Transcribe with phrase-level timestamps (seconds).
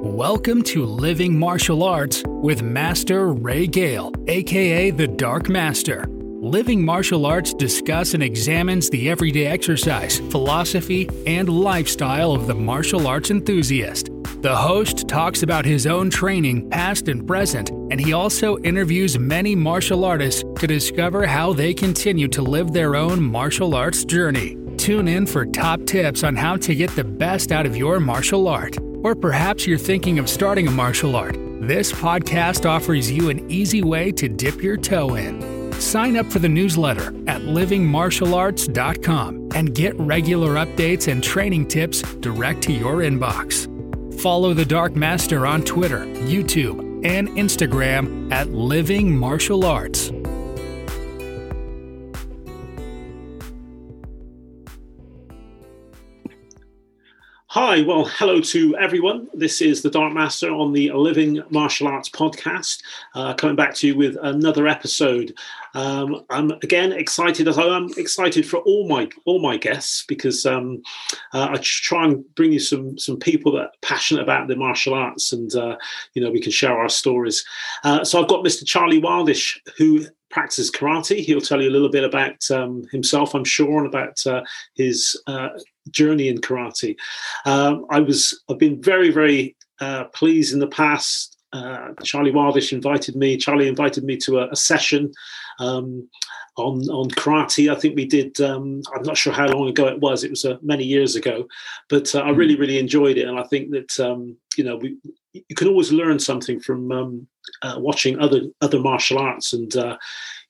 [0.00, 6.06] Welcome to Living Martial Arts with Master Ray Gale, aka the Dark Master.
[6.08, 13.08] Living Martial Arts discuss and examines the everyday exercise, philosophy, and lifestyle of the martial
[13.08, 14.10] arts enthusiast.
[14.40, 19.56] The host talks about his own training, past and present, and he also interviews many
[19.56, 24.56] martial artists to discover how they continue to live their own martial arts journey.
[24.76, 28.46] Tune in for top tips on how to get the best out of your martial
[28.46, 28.78] art.
[29.02, 31.36] Or perhaps you're thinking of starting a martial art.
[31.60, 35.58] This podcast offers you an easy way to dip your toe in.
[35.80, 42.62] Sign up for the newsletter at livingmartialarts.com and get regular updates and training tips direct
[42.62, 43.66] to your inbox.
[44.20, 50.10] Follow the Dark Master on Twitter, YouTube, and Instagram at Living Martial Arts.
[57.52, 59.26] Hi, well, hello to everyone.
[59.32, 62.82] This is the Dark Master on the Living Martial Arts podcast,
[63.14, 65.32] uh, coming back to you with another episode.
[65.72, 70.44] Um, I'm again excited as I am excited for all my all my guests because
[70.44, 70.82] um,
[71.32, 74.92] uh, I try and bring you some some people that are passionate about the martial
[74.92, 75.78] arts, and uh,
[76.12, 77.46] you know we can share our stories.
[77.82, 78.66] Uh, so I've got Mr.
[78.66, 81.20] Charlie Wildish who practices karate.
[81.20, 84.42] He'll tell you a little bit about um, himself, I'm sure, and about uh,
[84.74, 85.50] his uh,
[85.90, 86.96] journey in karate.
[87.44, 91.36] Um, I was I've been very very uh, pleased in the past.
[91.52, 93.36] Uh, Charlie Wildish invited me.
[93.36, 95.10] Charlie invited me to a, a session
[95.60, 96.08] um,
[96.56, 97.72] on on karate.
[97.72, 98.40] I think we did.
[98.40, 100.24] Um, I'm not sure how long ago it was.
[100.24, 101.46] It was uh, many years ago,
[101.88, 102.60] but uh, I really mm-hmm.
[102.60, 104.98] really enjoyed it, and I think that um, you know we
[105.48, 107.26] you can always learn something from um,
[107.62, 109.96] uh, watching other other martial arts and uh,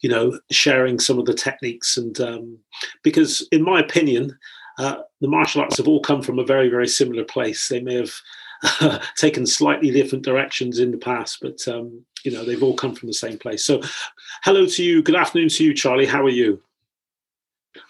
[0.00, 2.58] you know sharing some of the techniques and um,
[3.02, 4.36] because in my opinion
[4.78, 7.68] uh, the martial arts have all come from a very, very similar place.
[7.68, 12.62] They may have taken slightly different directions in the past, but um, you know they've
[12.62, 13.64] all come from the same place.
[13.64, 13.82] So,
[14.44, 15.02] hello to you.
[15.02, 16.06] Good afternoon to you, Charlie.
[16.06, 16.62] How are you?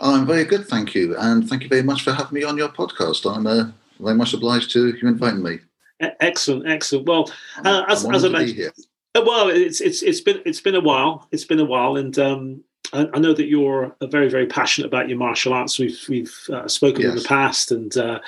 [0.01, 2.69] I'm very good, thank you, and thank you very much for having me on your
[2.69, 3.31] podcast.
[3.31, 3.71] I'm uh,
[4.01, 5.59] very much obliged to you inviting me.
[6.01, 7.07] Excellent, excellent.
[7.07, 7.31] Well,
[7.65, 8.73] uh, as, as I mentioned,
[9.15, 11.27] uh, well, it's it's it's been it's been a while.
[11.33, 15.09] It's been a while, and um, I, I know that you're very, very passionate about
[15.09, 15.79] your martial arts.
[15.79, 17.11] We've we've uh, spoken yes.
[17.11, 18.21] in the past, and uh,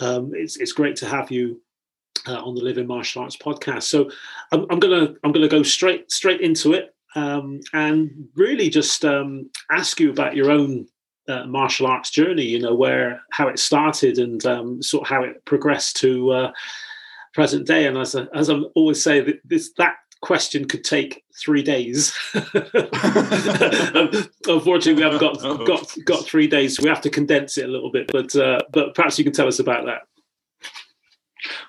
[0.00, 1.60] um, it's it's great to have you
[2.26, 3.84] uh, on the Living Martial Arts podcast.
[3.84, 4.10] So
[4.52, 9.50] I'm, I'm, gonna I'm gonna go straight straight into it, um, and really just um,
[9.70, 10.86] ask you about your own
[11.28, 12.44] uh, martial arts journey.
[12.44, 16.52] You know where how it started and um, sort of how it progressed to uh,
[17.32, 17.86] present day.
[17.86, 22.14] And as as I always say, this that question could take three days.
[24.46, 26.76] Unfortunately, we haven't got got got three days.
[26.76, 28.10] So we have to condense it a little bit.
[28.12, 30.02] But uh, but perhaps you can tell us about that.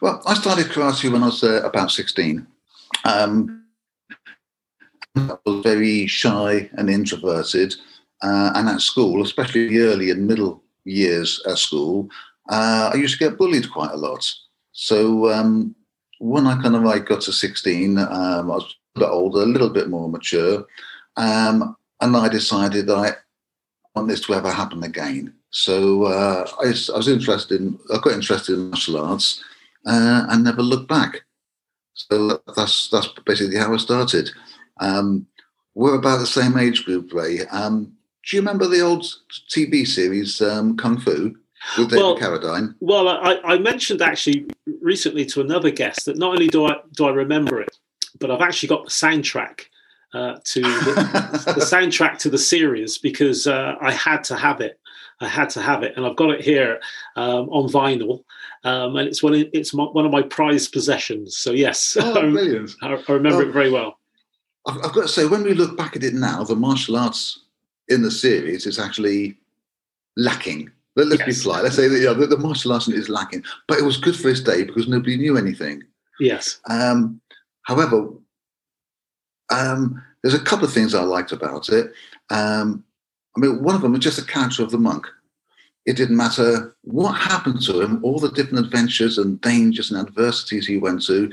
[0.01, 2.47] Well, I started karate when I was uh, about sixteen.
[3.05, 3.65] Um,
[5.15, 7.75] I was very shy and introverted,
[8.21, 12.09] uh, and at school, especially the early and middle years at school,
[12.49, 14.25] uh, I used to get bullied quite a lot.
[14.71, 15.75] So um,
[16.19, 19.45] when I kind of like got to 16, um, I was a bit older, a
[19.45, 20.65] little bit more mature,
[21.17, 23.13] um, and I decided that I
[23.95, 25.33] want this to ever happen again.
[25.51, 29.43] So uh, I, I, was interested in, I got interested in martial arts
[29.85, 31.21] uh, and never looked back.
[31.93, 34.31] So that's that's basically how I started.
[34.79, 35.27] Um,
[35.75, 37.45] we're about the same age group, Ray.
[37.47, 37.93] Um,
[38.25, 39.05] do you remember the old
[39.49, 41.35] TV series um, Kung Fu?
[41.77, 42.75] Well, Carradine.
[42.79, 44.47] Well, I, I, mentioned actually
[44.81, 47.77] recently to another guest that not only do I do I remember it,
[48.19, 49.61] but I've actually got the soundtrack
[50.13, 54.79] uh, to the, the, soundtrack to the series because uh, I had to have it.
[55.19, 56.81] I had to have it, and I've got it here
[57.15, 58.23] um, on vinyl,
[58.63, 59.35] um, and it's one.
[59.35, 61.37] Of, it's my, one of my prized possessions.
[61.37, 62.15] So yes, oh,
[62.81, 63.99] I, I, remember it very well.
[64.65, 67.41] I've, I've got to say, when we look back at it now, the martial arts
[67.87, 69.37] in the series is actually
[70.17, 71.37] lacking let, us yes.
[71.37, 71.63] be polite.
[71.63, 74.41] Let's say that the, the martial arts is lacking, but it was good for its
[74.41, 75.83] day because nobody knew anything.
[76.19, 76.59] Yes.
[76.69, 77.21] Um,
[77.63, 78.09] however,
[79.49, 81.93] um, there's a couple of things I liked about it.
[82.29, 82.83] Um,
[83.35, 85.07] I mean, one of them was just the character of the monk.
[85.85, 90.67] It didn't matter what happened to him, all the different adventures and dangers and adversities
[90.67, 91.31] he went to.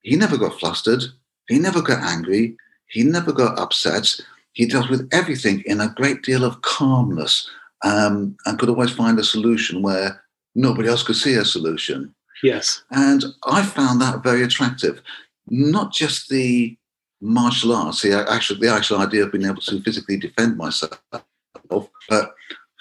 [0.00, 1.04] He never got flustered.
[1.48, 2.56] He never got angry.
[2.86, 4.08] He never got upset.
[4.52, 7.48] He dealt with everything in a great deal of calmness
[7.82, 10.22] um, and could always find a solution where
[10.54, 12.14] nobody else could see a solution.
[12.42, 12.82] Yes.
[12.90, 15.02] And I found that very attractive.
[15.48, 16.76] Not just the
[17.20, 22.34] martial arts, the actual, the actual idea of being able to physically defend myself, but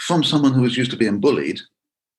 [0.07, 1.59] from someone who was used to being bullied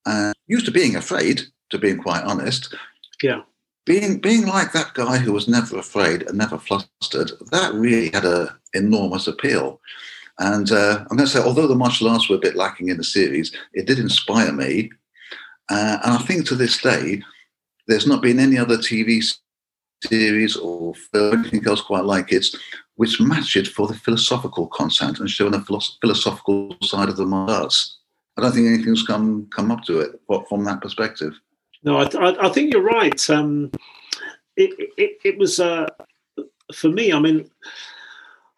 [0.05, 1.41] and used to being afraid,
[1.71, 2.75] to being quite honest.
[3.23, 3.41] Yeah.
[3.85, 8.25] being being like that guy who was never afraid and never flustered, that really had
[8.25, 9.79] an enormous appeal.
[10.39, 12.97] And uh, I'm going to say, although the martial arts were a bit lacking in
[12.97, 14.91] the series, it did inspire me.
[15.69, 17.21] Uh, and I think to this day,
[17.87, 19.23] there's not been any other TV
[20.03, 22.45] series or film, anything else quite like it,
[22.95, 25.63] which matched it for the philosophical content and showing a
[26.01, 27.97] philosophical side of the martial arts.
[28.37, 31.33] I don't think anything's come come up to it from that perspective.
[31.83, 33.29] No, I, I, I think you're right.
[33.29, 33.71] Um,
[34.55, 35.87] it, it, it was uh,
[36.73, 37.11] for me.
[37.11, 37.49] I mean,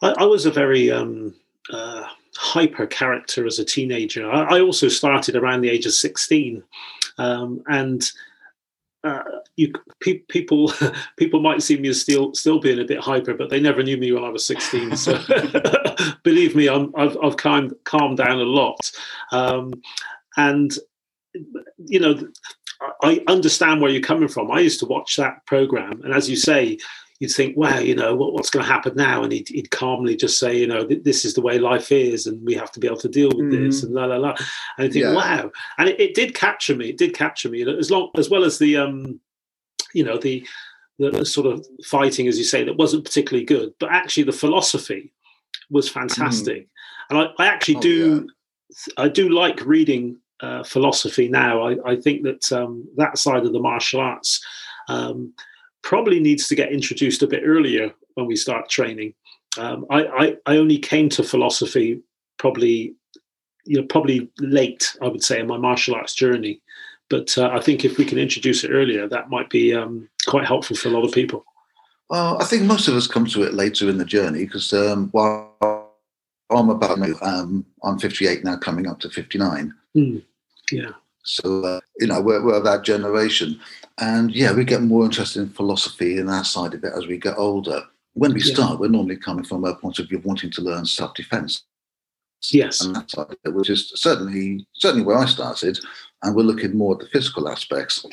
[0.02, 1.34] I, I was a very um,
[1.72, 2.04] uh,
[2.36, 4.30] hyper character as a teenager.
[4.30, 6.64] I, I, also started around the age of sixteen,
[7.18, 8.04] um, and
[9.04, 9.24] uh,
[9.56, 9.72] you
[10.02, 10.72] pe- people
[11.18, 13.98] people might see me as still still being a bit hyper, but they never knew
[13.98, 14.96] me when I was sixteen.
[14.96, 15.20] So
[16.24, 18.92] believe me, I'm, I've, I've calmed calmed down a lot,
[19.32, 19.74] um,
[20.38, 20.74] and
[21.78, 22.20] you know
[23.02, 24.52] I understand where you're coming from.
[24.52, 26.78] I used to watch that program, and as you say,
[27.24, 30.16] you'd think, "Wow, you know what, what's going to happen now?" And he'd, he'd, calmly
[30.18, 32.88] just say, "You know, this is the way life is, and we have to be
[32.88, 33.66] able to deal with mm.
[33.66, 34.36] this." And la la la.
[34.78, 35.14] And I think, yeah.
[35.14, 36.90] "Wow!" And it, it, did capture me.
[36.90, 39.22] It did capture me, as long as well as the, um,
[39.94, 40.46] you know, the,
[41.00, 45.14] the sort of fighting, as you say, that wasn't particularly good, but actually the philosophy
[45.70, 46.64] was fantastic.
[46.64, 46.68] Mm.
[47.10, 48.28] And I, I actually oh, do,
[48.70, 48.94] yeah.
[48.98, 51.62] I do like reading uh, philosophy now.
[51.68, 54.44] I, I think that um, that side of the martial arts
[54.90, 55.34] um,
[55.84, 59.14] probably needs to get introduced a bit earlier when we start training.
[59.58, 62.02] Um, I, I, I, only came to philosophy
[62.40, 62.96] probably,
[63.66, 66.60] you know, probably late, I would say, in my martial arts journey.
[67.10, 70.48] But uh, I think if we can introduce it earlier, that might be um, quite
[70.48, 71.46] helpful for a lot of people.
[72.10, 75.10] Well, I think most of us come to it later in the journey because um,
[75.12, 75.94] while
[76.50, 79.74] I'm about, um, I'm 58 now, coming up to 59.
[79.96, 80.24] Mm.
[80.72, 80.92] Yeah.
[81.24, 83.60] So, uh, you know, we're, we're that generation.
[84.00, 87.18] And yeah, we get more interested in philosophy and that side of it as we
[87.18, 87.84] get older.
[88.14, 88.54] When we yeah.
[88.54, 91.64] start, we're normally coming from a point of view of wanting to learn self defense.
[92.52, 92.82] Yes.
[92.82, 95.80] And that side of it, which is certainly, certainly where I started.
[96.22, 98.06] And we're looking more at the physical aspects.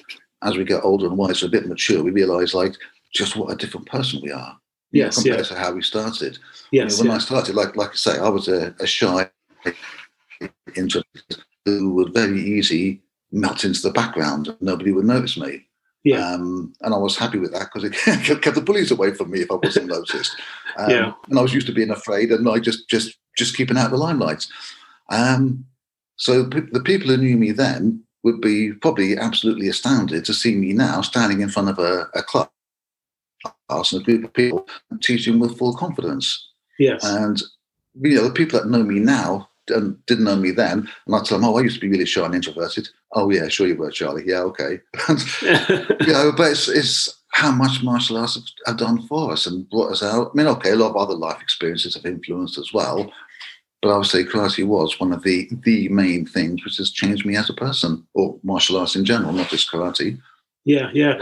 [0.42, 2.74] As we get older and wiser, a bit mature, we realize like
[3.12, 4.56] just what a different person we are.
[4.92, 5.16] Yes.
[5.16, 5.44] Compared yeah.
[5.44, 6.38] to how we started.
[6.70, 6.98] Yes.
[6.98, 7.16] You know, when yeah.
[7.16, 9.28] I started, like like I say, I was a, a shy
[10.76, 13.02] introvert who would very easy
[13.32, 14.48] melt into the background.
[14.48, 15.66] and Nobody would notice me.
[16.02, 16.32] Yeah.
[16.32, 19.40] Um, and I was happy with that because it kept the bullies away from me
[19.40, 20.34] if I wasn't noticed.
[20.78, 21.12] Um, yeah.
[21.28, 23.96] And I was used to being afraid and I just just just keeping out the
[23.96, 24.46] limelight.
[25.10, 25.66] Um,
[26.16, 30.54] so p- the people who knew me then would be probably absolutely astounded to see
[30.54, 32.48] me now standing in front of a, a class
[33.70, 34.66] and a group of people
[35.02, 36.48] teaching with full confidence.
[36.78, 37.04] Yes.
[37.04, 37.42] And
[38.00, 41.22] you know the people that know me now and didn't know me then, and I
[41.22, 43.76] tell them, "Oh, I used to be really shy and introverted." Oh, yeah, sure you
[43.76, 44.24] were, Charlie.
[44.26, 44.80] Yeah, okay.
[46.06, 49.92] you know, but it's, it's how much martial arts have, done for us and brought
[49.92, 50.30] us out.
[50.32, 53.12] I mean, okay, a lot of other life experiences have influenced as well,
[53.82, 57.24] but I would say karate was one of the the main things which has changed
[57.24, 60.20] me as a person, or martial arts in general, not just karate.
[60.64, 61.20] Yeah, yeah.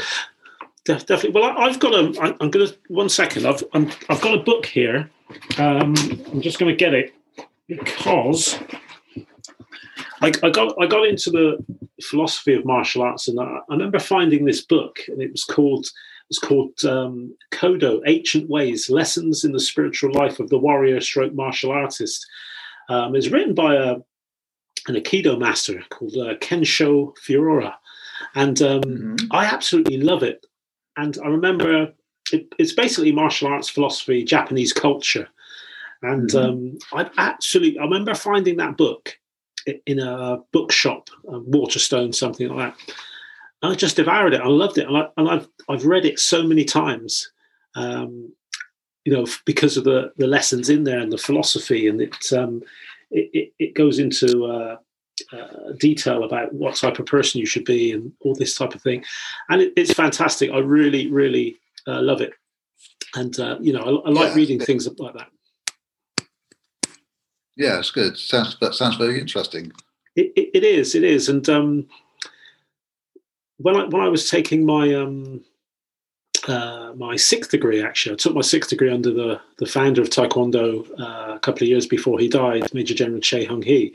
[0.84, 1.30] definitely.
[1.30, 2.36] Well, I, have got a.
[2.40, 3.46] I'm going to one second.
[3.46, 3.78] I've i
[4.08, 5.10] have got a book here.
[5.58, 5.94] Um,
[6.32, 7.14] I'm just going to get it
[7.68, 8.58] because
[10.20, 11.64] I, I, got I got into the
[12.02, 15.86] philosophy of martial arts, and I, I remember finding this book, and it was called
[16.30, 21.34] it's called um, Kodo: Ancient Ways: Lessons in the Spiritual Life of the Warrior Stroke
[21.34, 22.26] Martial Artist.
[22.88, 23.96] Um, it's written by a
[24.86, 27.74] an Aikido master called uh, Kensho Furuya,
[28.34, 29.26] and um, mm-hmm.
[29.30, 30.44] I absolutely love it.
[30.96, 31.94] And I remember
[32.32, 35.28] it, it's basically martial arts philosophy, Japanese culture.
[36.02, 36.38] And mm-hmm.
[36.38, 39.18] um, I actually, I remember finding that book
[39.86, 42.94] in a bookshop, Waterstone, something like that.
[43.62, 44.40] And I just devoured it.
[44.40, 47.30] I loved it, and, I, and I've I've read it so many times.
[47.74, 48.32] Um,
[49.04, 52.62] you know, because of the the lessons in there and the philosophy, and it um,
[53.10, 54.76] it, it, it, goes into uh,
[55.32, 58.82] uh, detail about what type of person you should be and all this type of
[58.82, 59.04] thing,
[59.48, 60.50] and it, it's fantastic.
[60.52, 61.56] I really, really
[61.88, 62.34] uh, love it,
[63.16, 64.34] and uh, you know, I, I like yeah.
[64.34, 65.28] reading things like that.
[67.58, 68.16] Yeah, it's good.
[68.16, 69.72] Sounds that sounds very interesting.
[70.14, 70.94] It, it, it is.
[70.94, 71.28] It is.
[71.28, 71.88] And um,
[73.58, 75.44] when I when I was taking my um,
[76.46, 80.08] uh, my sixth degree, actually, I took my sixth degree under the the founder of
[80.08, 83.90] Taekwondo uh, a couple of years before he died, Major General Choi Hong Hi.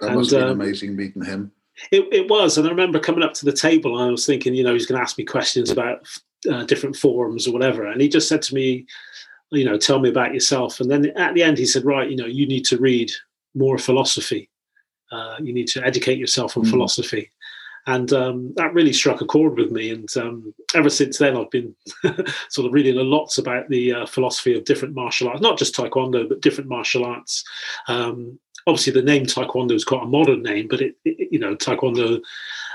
[0.00, 1.52] That and, must have been um, amazing meeting him.
[1.90, 4.54] It, it was, and I remember coming up to the table, and I was thinking,
[4.54, 6.06] you know, he's going to ask me questions about
[6.50, 8.86] uh, different forms or whatever, and he just said to me,
[9.52, 10.80] you know, tell me about yourself.
[10.80, 13.12] And then at the end, he said, right, you know, you need to read
[13.54, 14.48] more philosophy.
[15.10, 16.70] Uh, you need to educate yourself on mm.
[16.70, 17.30] philosophy.
[17.86, 19.90] and um, that really struck a chord with me.
[19.90, 21.74] And um, ever since then, I've been
[22.48, 25.74] sort of reading a lot about the uh, philosophy of different martial arts, not just
[25.74, 27.44] Taekwondo, but different martial arts.
[27.88, 31.56] Um, obviously, the name Taekwondo is quite a modern name, but it, it you know,
[31.56, 32.20] Taekwondo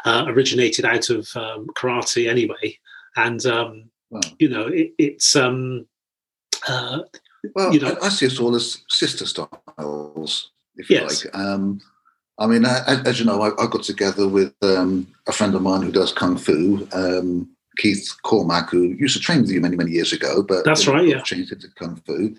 [0.06, 2.78] uh, originated out of um, karate anyway,
[3.16, 4.22] and um, wow.
[4.40, 5.36] you know, it, it's.
[5.36, 5.88] Um,
[6.68, 7.00] uh,
[7.56, 11.24] well, you know, I, I, see us all as sister styles, if yes.
[11.24, 11.36] you like.
[11.36, 11.82] Um,
[12.40, 15.62] I mean, I, as you know, I, I got together with um, a friend of
[15.62, 19.76] mine who does kung fu, um, Keith Cormack, who used to train with you many,
[19.76, 22.36] many years ago, but that's right, yeah, changed into kung fu,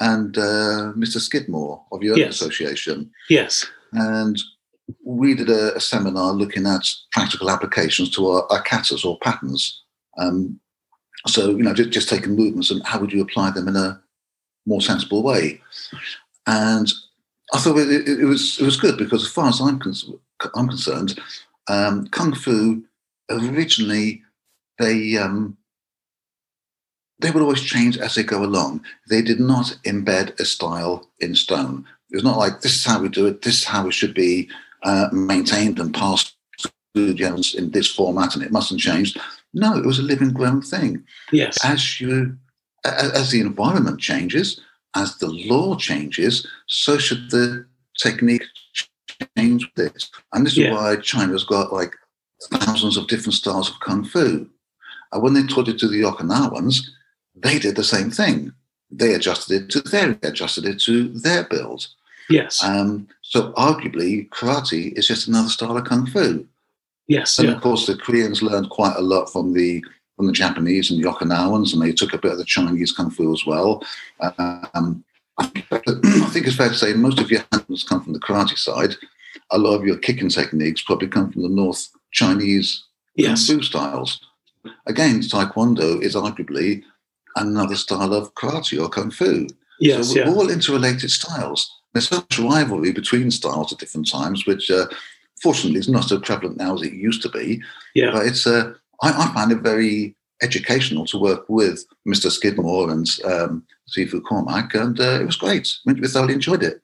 [0.00, 1.20] and uh, Mr.
[1.20, 2.34] Skidmore of your yes.
[2.34, 4.40] association, yes, and
[5.04, 9.82] we did a, a, seminar looking at practical applications to our, our katas or patterns.
[10.18, 10.60] Um,
[11.26, 14.00] so, you know, just, just taking movements and how would you apply them in a
[14.66, 15.60] more sensible way?
[16.46, 16.90] And
[17.52, 20.10] I thought it, it, it, was it was good because as far as I'm, cons-
[20.54, 21.20] I'm concerned,
[21.68, 22.82] um, kung fu
[23.30, 24.22] originally
[24.78, 25.56] they um,
[27.20, 28.84] they would always change as they go along.
[29.08, 31.86] They did not embed a style in stone.
[32.10, 33.42] It was not like this is how we do it.
[33.42, 34.50] This is how it should be
[34.82, 36.34] uh, maintained and passed
[36.94, 37.14] through
[37.56, 39.16] in this format, and it mustn't change.
[39.54, 41.04] No, it was a living, growing thing.
[41.30, 41.58] Yes.
[41.64, 42.36] As you
[42.84, 44.60] as the environment changes,
[44.96, 47.64] as the law changes, so should the
[47.98, 48.44] technique
[49.36, 50.04] change with it.
[50.32, 50.68] And this yeah.
[50.68, 51.94] is why China's got like
[52.50, 54.48] thousands of different styles of kung fu.
[55.12, 56.80] And when they taught it to the Okinawans,
[57.34, 58.52] they did the same thing.
[58.90, 61.86] They adjusted it to their adjusted it to their build.
[62.28, 62.62] Yes.
[62.62, 66.46] Um, so arguably, karate is just another style of kung fu.
[67.12, 67.38] Yes.
[67.38, 67.54] And yeah.
[67.54, 69.84] of course, the Koreans learned quite a lot from the
[70.16, 73.10] from the Japanese and the Okinawans, and they took a bit of the Chinese kung
[73.10, 73.82] fu as well.
[74.20, 75.04] Um,
[75.38, 78.94] I, think, it's fair to say most of your hands come from the karate side.
[79.50, 83.46] A lot of your kicking techniques probably come from the North Chinese yes.
[83.46, 84.20] kung fu styles.
[84.86, 86.82] Again, Taekwondo is arguably
[87.36, 89.46] another style of karate or kung fu.
[89.80, 90.32] Yes, so we're yeah.
[90.32, 91.70] all interrelated styles.
[91.92, 94.86] There's so much rivalry between styles at different times, which uh,
[95.42, 97.62] fortunately it's not so prevalent now as it used to be.
[97.94, 98.12] Yeah.
[98.12, 102.30] But it's uh, I, I find it very educational to work with Mr.
[102.30, 105.76] Skidmore and um, Sifu Cormack, and uh, it was great.
[105.86, 106.82] We thoroughly enjoyed it.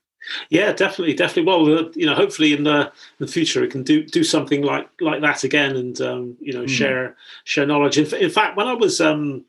[0.50, 1.44] Yeah, definitely, definitely.
[1.44, 4.88] Well, uh, you know, hopefully in the, the future we can do do something like
[5.00, 6.68] like that again, and um, you know, mm.
[6.68, 7.98] share share knowledge.
[7.98, 9.44] In, in, fact, when I was um,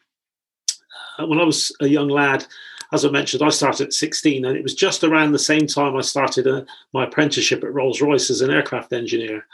[1.18, 2.46] uh, when I was a young lad,
[2.92, 5.96] as I mentioned, I started at 16, and it was just around the same time
[5.96, 9.46] I started a, uh, my apprenticeship at Rolls Royce as an aircraft engineer.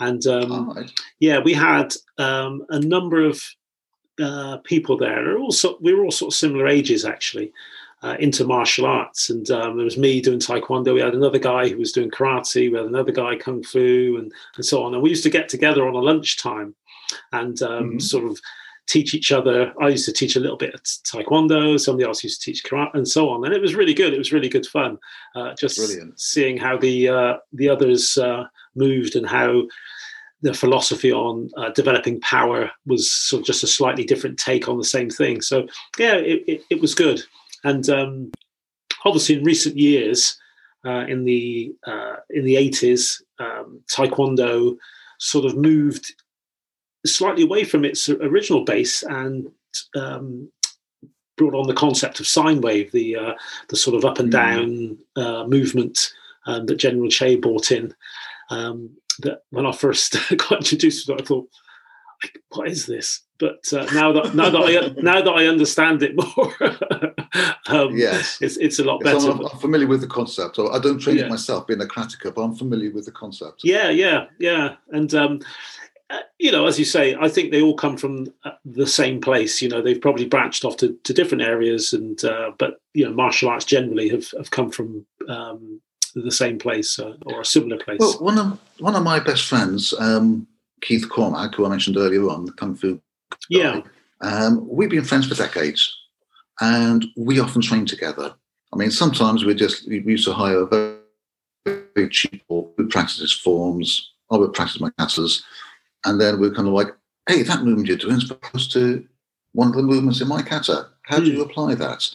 [0.00, 0.88] And um,
[1.20, 3.42] yeah, we had um, a number of
[4.20, 5.38] uh, people there.
[5.38, 7.52] Also, we were all sort of similar ages actually.
[8.02, 10.94] Uh, into martial arts, and um, there was me doing taekwondo.
[10.94, 12.72] We had another guy who was doing karate.
[12.72, 14.94] We had another guy kung fu, and and so on.
[14.94, 16.74] And we used to get together on a lunchtime,
[17.34, 17.98] and um, mm-hmm.
[17.98, 18.40] sort of
[18.90, 19.72] teach each other.
[19.80, 21.78] I used to teach a little bit of taekwondo.
[21.78, 23.44] Somebody else used to teach karate, and so on.
[23.44, 24.12] And it was really good.
[24.12, 24.98] It was really good fun.
[25.36, 26.20] Uh, just Brilliant.
[26.20, 28.44] seeing how the uh, the others uh,
[28.74, 29.62] moved and how
[30.42, 34.78] the philosophy on uh, developing power was sort of just a slightly different take on
[34.78, 35.40] the same thing.
[35.40, 35.66] So
[35.98, 37.22] yeah, it, it, it was good.
[37.62, 38.32] And um,
[39.04, 40.36] obviously, in recent years,
[40.84, 44.76] uh, in the uh, in the eighties, um, Taekwondo
[45.18, 46.14] sort of moved
[47.06, 49.50] slightly away from its original base and
[49.96, 50.50] um,
[51.36, 53.34] brought on the concept of sine wave, the uh,
[53.68, 54.32] the sort of up and mm.
[54.32, 56.12] down uh, movement
[56.46, 57.94] um, that General Choi brought in.
[58.50, 58.90] Um,
[59.20, 61.48] that when I first got introduced to it, I thought,
[62.50, 66.14] "What is this?" But uh, now that now that I now that I understand it
[66.14, 66.54] more,
[67.68, 69.30] um, yes, it's it's a lot better.
[69.30, 70.58] I'm, I'm, familiar with the concept.
[70.58, 71.24] I don't train yeah.
[71.24, 73.62] it myself, being a karateka, but I'm familiar with the concept.
[73.64, 75.42] Yeah, yeah, yeah, and.
[76.38, 79.62] You know, as you say, I think they all come from uh, the same place.
[79.62, 83.12] You know, they've probably branched off to, to different areas, and uh, but you know,
[83.12, 85.80] martial arts generally have, have come from um,
[86.14, 88.00] the same place uh, or a similar place?
[88.00, 90.46] Well, one of one of my best friends, um,
[90.80, 92.94] Keith Cormack, who I mentioned earlier on, the kung fu.
[92.94, 93.80] Guy, yeah.
[94.20, 95.96] Um, we've been friends for decades,
[96.60, 98.34] and we often train together.
[98.72, 100.98] I mean, sometimes we just we used to hire very,
[101.94, 104.12] very cheap or practice forms.
[104.30, 105.44] I would practice my classes,
[106.04, 106.88] and then we're kind of like,
[107.28, 109.06] "Hey, that movement you're doing is opposed to
[109.52, 110.88] one of the movements in my kata.
[111.02, 111.50] How do you hmm.
[111.50, 112.08] apply that?"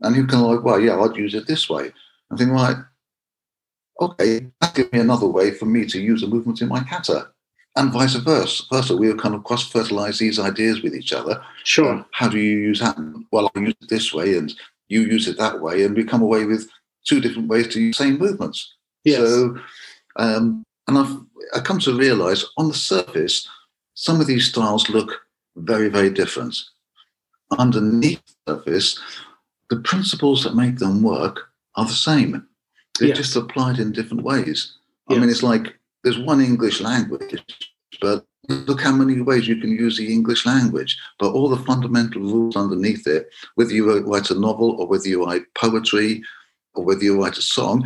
[0.00, 1.92] And kind of like, "Well, yeah, I'd use it this way."
[2.30, 2.78] I think, like,
[4.00, 7.28] okay, that gives me another way for me to use a movement in my kata.
[7.76, 8.64] And vice versa.
[8.70, 11.42] First of all, We are kind of cross fertilize these ideas with each other.
[11.64, 11.90] Sure.
[11.90, 12.96] Um, how do you use that?
[13.30, 14.52] Well, I use it this way and
[14.88, 15.84] you use it that way.
[15.84, 16.68] And we come away with
[17.06, 18.74] two different ways to use the same movements.
[19.04, 19.20] Yes.
[19.20, 19.56] So,
[20.16, 21.16] um, and I've
[21.54, 23.46] I come to realise on the surface,
[23.94, 25.10] some of these styles look
[25.56, 26.56] very very different.
[27.58, 28.98] Underneath the surface,
[29.70, 32.46] the principles that make them work are the same.
[32.98, 33.14] They're Yeah.
[33.22, 34.58] just applied in different ways.
[35.08, 37.42] I mean, it's like there's one English language,
[38.00, 40.98] but look how many ways you can use the English language.
[41.18, 43.82] But all the fundamental rules underneath it, whether you
[44.12, 46.22] write a novel or whether you write poetry
[46.74, 47.76] or whether you write a song,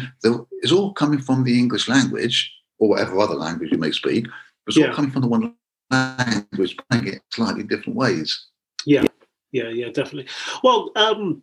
[0.63, 4.27] it's all coming from the English language or whatever other language you may speak.
[4.67, 4.89] It's Yeah.
[4.89, 5.55] all coming from the one
[5.91, 8.47] language, playing it slightly different ways.
[8.85, 9.05] Yeah,
[9.53, 10.27] yeah, yeah, definitely.
[10.63, 11.43] Well, um,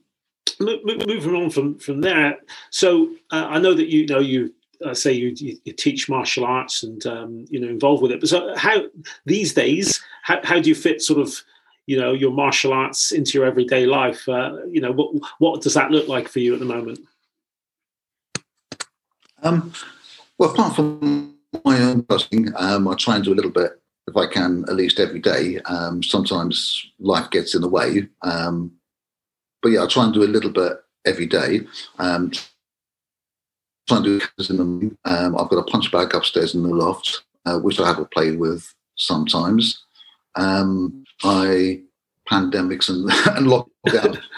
[0.60, 2.38] mo- mo- moving on from from there.
[2.70, 6.46] So uh, I know that you know you uh, say you, you you teach martial
[6.46, 8.20] arts and um, you know involved with it.
[8.20, 8.84] But so how
[9.25, 11.42] these days, how how do you fit sort of
[11.88, 14.28] you know your martial arts into your everyday life?
[14.28, 17.00] Uh, you know what what does that look like for you at the moment?
[19.42, 19.74] Um,
[20.38, 23.72] well, apart from my own wrestling, um, I try and do a little bit,
[24.08, 25.60] if I can, at least every day.
[25.60, 28.08] Um, sometimes life gets in the way.
[28.22, 28.72] Um,
[29.62, 30.74] but yeah, I try and do a little bit
[31.06, 31.62] every day.
[32.00, 32.32] Um,
[33.88, 34.98] try and do it in the morning.
[35.06, 38.06] Um, I've got a punch bag upstairs in the loft, uh, which I have a
[38.06, 39.84] play with sometimes.
[40.36, 41.82] Um, I
[42.30, 43.04] pandemics and,
[43.38, 44.22] and lockdown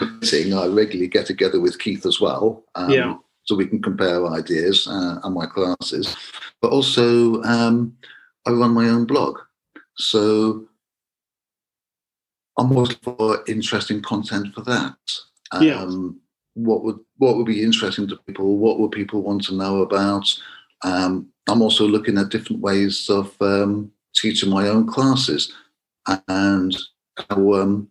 [0.54, 2.64] I regularly get together with Keith as well.
[2.74, 3.16] Um, Yeah.
[3.46, 6.16] So we can compare ideas uh, and my classes.
[6.60, 7.96] But also, um,
[8.46, 9.38] I run my own blog.
[9.96, 10.66] So
[12.58, 14.96] I'm always looking for interesting content for that.
[15.60, 15.80] Yeah.
[15.80, 16.20] Um,
[16.54, 18.56] what would what would be interesting to people?
[18.56, 20.26] What would people want to know about?
[20.82, 25.52] Um, I'm also looking at different ways of um, teaching my own classes,
[26.28, 26.76] and
[27.28, 27.88] how um,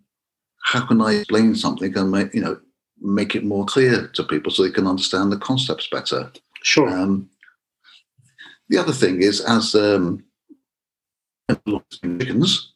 [0.63, 2.59] how can I explain something and make you know
[3.05, 6.31] make it more clear to people so they can understand the concepts better.
[6.63, 6.89] Sure.
[6.89, 7.29] Um,
[8.69, 10.23] the other thing is, as um,
[12.03, 12.73] chickens,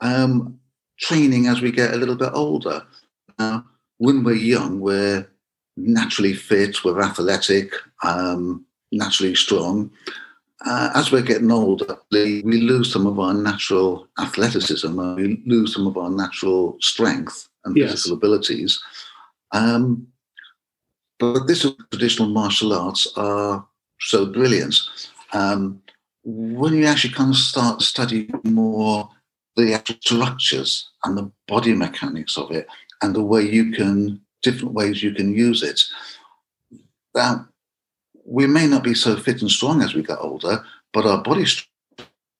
[0.00, 0.60] um,
[1.00, 2.84] training as we get a little bit older.
[3.38, 3.60] Uh,
[3.98, 5.26] when we're young, we're
[5.76, 7.72] naturally fit, we're athletic,
[8.02, 9.90] um, naturally strong.
[10.66, 15.42] Uh, as we're getting older, we we lose some of our natural athleticism, and we
[15.46, 17.90] lose some of our natural strength and Yes.
[17.90, 18.80] physical abilities.
[19.54, 20.08] Um,
[21.18, 23.66] but this traditional martial arts are
[24.00, 24.74] so brilliant.
[25.32, 25.80] Um,
[26.24, 29.08] when you actually kind of start studying more
[29.56, 32.66] the actual structures and the body mechanics of it
[33.02, 35.80] and the way you can different ways you can use it
[37.14, 37.46] now
[38.26, 41.44] we may not be so fit and strong as we get older but our body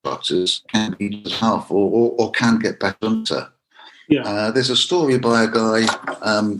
[0.02, 3.52] structures can be as powerful or, or can get better
[4.08, 4.22] Yeah.
[4.22, 5.86] uh, there's a story by a guy
[6.22, 6.58] um,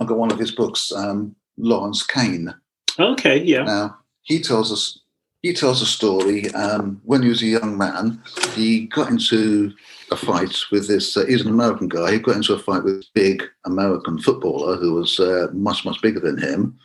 [0.00, 2.52] i've got one of his books um, lawrence kane
[2.98, 3.42] Okay.
[3.42, 3.62] Yeah.
[3.64, 4.98] now he tells us
[5.42, 6.50] he tells a story.
[6.52, 8.22] Um, when he was a young man,
[8.54, 9.72] he got into
[10.10, 11.16] a fight with this.
[11.16, 12.12] Uh, he's an American guy.
[12.12, 16.02] He got into a fight with a big American footballer who was uh, much much
[16.02, 16.78] bigger than him,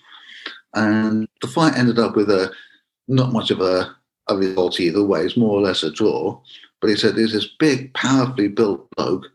[0.73, 2.51] and the fight ended up with a
[3.07, 3.93] not much of a,
[4.29, 5.21] a result either way.
[5.25, 6.39] It's more or less a draw.
[6.79, 9.25] But he said there's this big, powerfully built bloke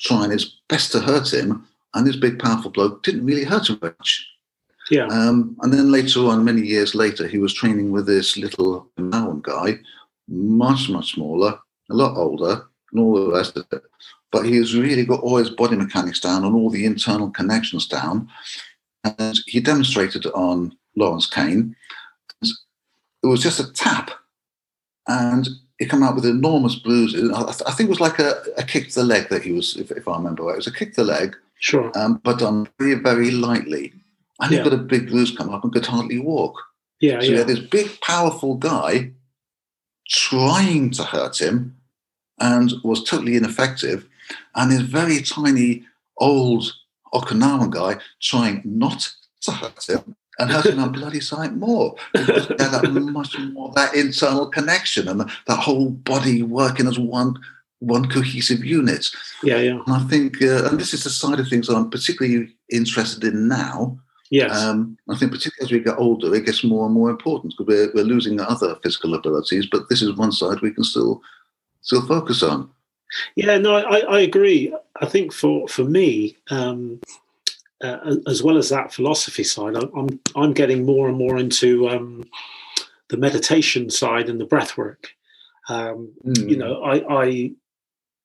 [0.00, 3.78] trying his best to hurt him, and this big, powerful bloke didn't really hurt him
[3.82, 4.28] much.
[4.90, 5.06] Yeah.
[5.06, 9.42] Um, and then later on, many years later, he was training with this little Maoan
[9.42, 9.78] guy,
[10.28, 11.58] much, much smaller,
[11.90, 13.82] a lot older, and all the rest of it.
[14.32, 18.28] But he's really got all his body mechanics down and all the internal connections down.
[19.04, 21.76] And he demonstrated on Lawrence Kane.
[22.42, 24.12] It was just a tap,
[25.08, 25.48] and
[25.78, 27.30] he came out with enormous bruises.
[27.30, 29.76] I, I think it was like a, a kick to the leg that he was,
[29.76, 30.54] if, if I remember right.
[30.54, 31.90] It was a kick to the leg, Sure.
[31.98, 33.92] um, but done very, very lightly.
[34.40, 34.58] And Yeah.
[34.58, 36.54] he got a big bruise come up and could hardly walk.
[37.00, 37.18] Yeah.
[37.20, 37.38] So you Yeah.
[37.38, 39.12] had this big, powerful guy
[40.08, 41.76] trying to hurt him
[42.40, 44.06] and was totally ineffective.
[44.54, 45.84] And this very tiny,
[46.18, 46.72] old
[47.14, 51.96] Okinawan guy trying not to hurt him and hurt him a bloody sight more.
[52.12, 57.34] Because that much more that internal connection and that whole body working as one
[57.80, 59.08] one cohesive unit.
[59.42, 59.58] Yeah.
[59.58, 59.80] Yeah.
[59.86, 63.48] And I think, uh, and this is the side of things I'm particularly interested in
[63.48, 63.98] now.
[64.30, 64.62] Yes.
[64.62, 67.66] Um, I think particularly as we get older, it gets more and more important because
[67.66, 71.22] we're, we're losing other physical abilities, but this is one side we can still
[71.80, 72.68] still focus on.
[73.36, 74.74] Yeah, no, I, I agree.
[75.00, 77.00] I think for for me, um,
[77.80, 81.88] uh, as well as that philosophy side, I'm I'm, I'm getting more and more into
[81.88, 82.24] um,
[83.08, 85.08] the meditation side and the breath work.
[85.70, 87.52] Um, You know, I, I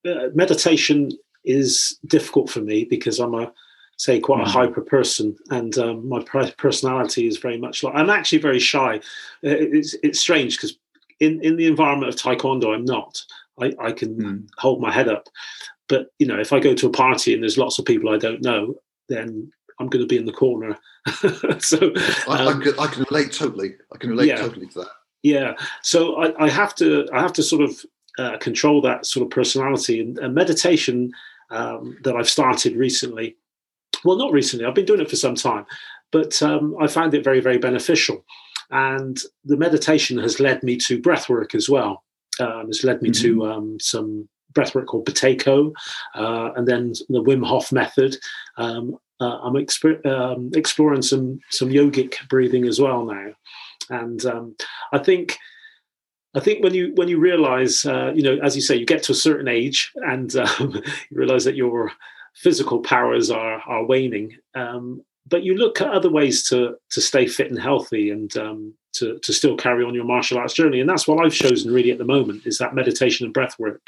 [0.06, 1.12] uh, meditation
[1.44, 3.52] is difficult for me because I'm a
[3.98, 4.52] say quite a Mhm.
[4.52, 6.24] hyper person, and um, my
[6.58, 8.98] personality is very much like I'm actually very shy.
[9.46, 10.78] Uh, It's it's strange because
[11.20, 13.22] in in the environment of taekwondo, I'm not.
[13.62, 14.48] I, I can mm.
[14.58, 15.30] hold my head up,
[15.88, 18.18] but you know, if I go to a party and there's lots of people I
[18.18, 18.76] don't know,
[19.10, 20.78] then I'm going to be in the corner.
[21.60, 21.92] so
[22.28, 23.76] I, um, I, can, I, can, relate totally.
[23.94, 24.92] I can relate yeah, totally to that.
[25.22, 25.54] Yeah.
[25.82, 27.86] So I, I, have to I have to sort of
[28.20, 31.12] uh, control that sort of personality and, and meditation
[31.50, 33.36] um, that I've started recently.
[34.04, 34.66] Well, not recently.
[34.66, 35.66] I've been doing it for some time,
[36.12, 38.26] but um, I found it very very beneficial.
[38.72, 42.04] And the meditation has led me to breath work as well.
[42.40, 43.40] Um, it's led me mm-hmm.
[43.40, 45.74] to um, some breathwork called Buteyko,
[46.16, 48.18] uh, and then the Wim Hof method.
[48.58, 53.28] Um, uh, I'm exp- um, exploring some some yogic breathing as well now,
[53.90, 54.56] and um,
[54.92, 55.38] I think
[56.36, 59.04] I think when you when you realize, uh, you know, as you say, you get
[59.04, 61.92] to a certain age and um, you realize that your
[62.36, 64.38] physical powers are are waning.
[64.56, 68.74] Um, but you look at other ways to to stay fit and healthy and um,
[68.94, 71.92] to to still carry on your martial arts journey, and that's what I've chosen really
[71.92, 73.82] at the moment is that meditation and breath work.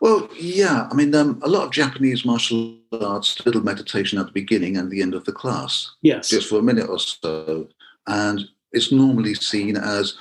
[0.00, 0.88] Well, yeah.
[0.90, 4.76] I mean, um, a lot of Japanese martial arts, a little meditation at the beginning
[4.76, 5.90] and the end of the class.
[6.02, 6.30] Yes.
[6.30, 7.68] Just for a minute or so.
[8.06, 10.16] And it's normally seen as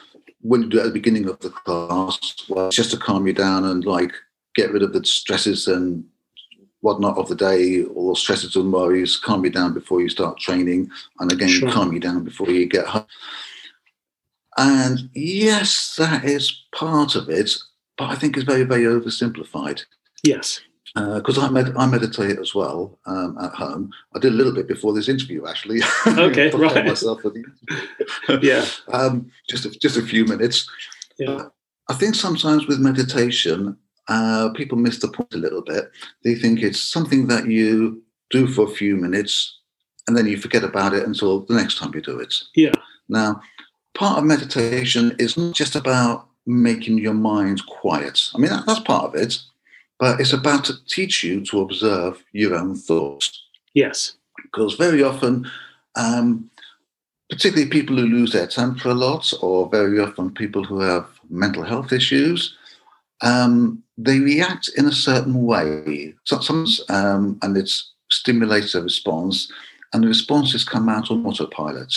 [0.48, 3.34] when you do it at the beginning of the class, well, just to calm you
[3.34, 4.14] down and like
[4.56, 6.04] get rid of the stresses and
[6.82, 10.90] whatnot of the day or stresses and worries, calm you down before you start training,
[11.20, 11.72] and again, sure.
[11.72, 13.06] calm you down before you get home.
[14.58, 17.52] And yes, that is part of it
[17.98, 19.84] but I think it's very, very oversimplified.
[20.24, 20.62] Yes.
[20.96, 23.92] Because uh, I, med- I meditate as well um, at home.
[24.16, 25.82] I did a little bit before this interview, actually.
[26.08, 26.86] Okay, right.
[26.86, 27.44] myself for the
[28.30, 28.50] interview.
[28.50, 28.66] yeah.
[28.92, 30.68] Um, just a, just a few minutes.
[31.20, 31.48] Yeah.
[31.90, 35.92] I think sometimes with meditation, uh, people miss the point a little bit.
[36.24, 39.58] They think it's something that you do for a few minutes
[40.08, 42.34] and then you forget about it until the next time you do it.
[42.56, 42.72] Yeah.
[43.10, 43.42] Now,
[43.94, 48.30] part of meditation is not just about making your mind quiet.
[48.34, 49.38] I mean, that, that's part of it,
[50.00, 53.44] but it's about to teach you to observe your own thoughts.
[53.74, 54.14] Yes.
[54.42, 55.50] Because very often,
[55.96, 56.50] um,
[57.30, 61.64] particularly people who lose their temper a lot, or very often people who have mental
[61.64, 62.56] health issues,
[63.22, 66.14] um, they react in a certain way.
[66.26, 67.70] Sometimes, um, and it
[68.10, 69.52] stimulates a response,
[69.94, 71.94] and the responses come out on autopilot.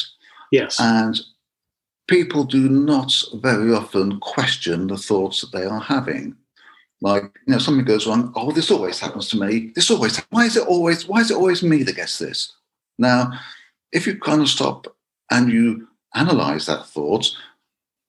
[0.50, 0.80] Yes.
[0.80, 1.20] And
[2.08, 6.36] people do not very often question the thoughts that they are having.
[7.00, 8.32] Like, you know, something goes wrong.
[8.36, 9.72] Oh, this always happens to me.
[9.74, 12.52] This always, why is it always, why is it always me that gets this?
[12.98, 13.32] Now,
[13.92, 14.86] if you kind of stop
[15.30, 17.26] and you analyze that thought,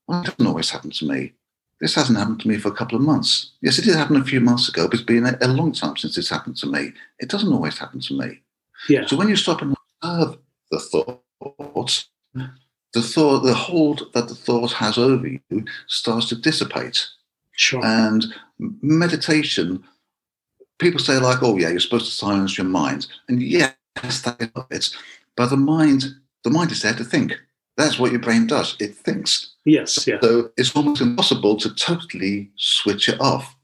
[0.07, 1.33] well, it doesn't always happen to me.
[1.79, 3.51] This hasn't happened to me for a couple of months.
[3.61, 5.97] Yes, it did happen a few months ago, but it's been a, a long time
[5.97, 6.91] since this happened to me.
[7.19, 8.41] It doesn't always happen to me.
[8.89, 9.05] Yeah.
[9.07, 10.37] So when you stop and observe
[10.69, 12.09] the thoughts,
[12.93, 17.07] the thought, the hold that the thought has over you starts to dissipate.
[17.53, 17.83] Sure.
[17.83, 18.25] And
[18.59, 19.83] meditation,
[20.79, 24.95] people say like, "Oh yeah, you're supposed to silence your mind," and yes, that is.
[25.35, 26.05] But the mind,
[26.43, 27.33] the mind is there to think.
[27.77, 28.75] That's what your brain does.
[28.79, 29.53] It thinks.
[29.65, 30.05] Yes.
[30.05, 30.19] Yeah.
[30.21, 33.55] So it's almost impossible to totally switch it off.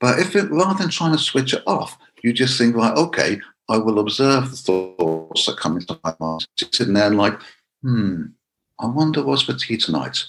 [0.00, 3.40] But if it, rather than trying to switch it off, you just think, right, okay,
[3.68, 6.46] I will observe the thoughts that come into my mind.
[6.58, 7.38] Sitting there and like,
[7.82, 8.24] hmm,
[8.80, 10.24] I wonder what's for tea tonight.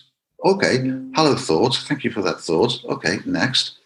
[0.46, 0.78] Okay,
[1.16, 1.76] hello thought.
[1.76, 2.80] Thank you for that thought.
[2.86, 3.80] Okay, next.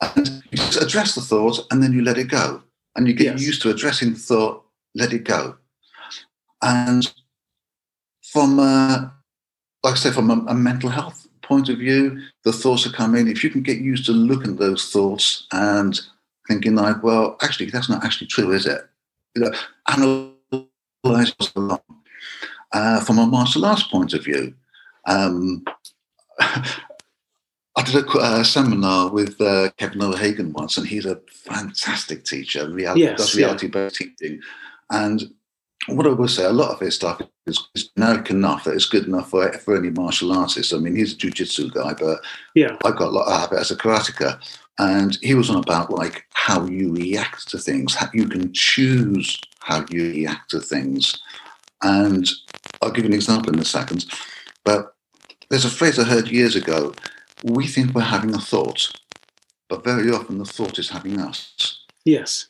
[0.00, 2.64] And you just address the thought and then you let it go.
[2.96, 3.46] And you get yes.
[3.46, 4.64] used to addressing the thought,
[4.96, 5.58] let it go.
[6.60, 7.08] And
[8.32, 9.10] from, uh,
[9.84, 13.28] like I say, from a, a mental health point of view, the thoughts are coming.
[13.28, 16.00] If you can get used to looking at those thoughts and
[16.48, 18.80] thinking like, well, actually, that's not actually true, is it?
[19.36, 19.52] You know,
[21.04, 21.32] analyze
[22.72, 24.52] uh, from a martial arts point of view.
[25.06, 25.64] Um,
[26.40, 32.68] I did a uh, seminar with uh, Kevin O'Hagan once, and he's a fantastic teacher.
[32.68, 34.06] Reality, yes, does reality-based yeah.
[34.18, 34.40] teaching,
[34.90, 35.30] and
[35.86, 38.88] what I will say, a lot of his stuff is, is generic enough that it's
[38.88, 40.74] good enough for, for any martial artist.
[40.74, 42.20] I mean, he's a jiu-jitsu guy, but
[42.54, 44.40] yeah, I've got a lot of it as a karateka.
[44.78, 49.38] And he was on about like how you react to things, how you can choose
[49.60, 51.20] how you react to things.
[51.82, 52.28] And
[52.80, 54.06] I'll give you an example in a second.
[54.64, 54.94] But
[55.48, 56.94] there's a phrase I heard years ago
[57.44, 58.90] we think we're having a thought,
[59.68, 61.84] but very often the thought is having us.
[62.04, 62.48] Yes.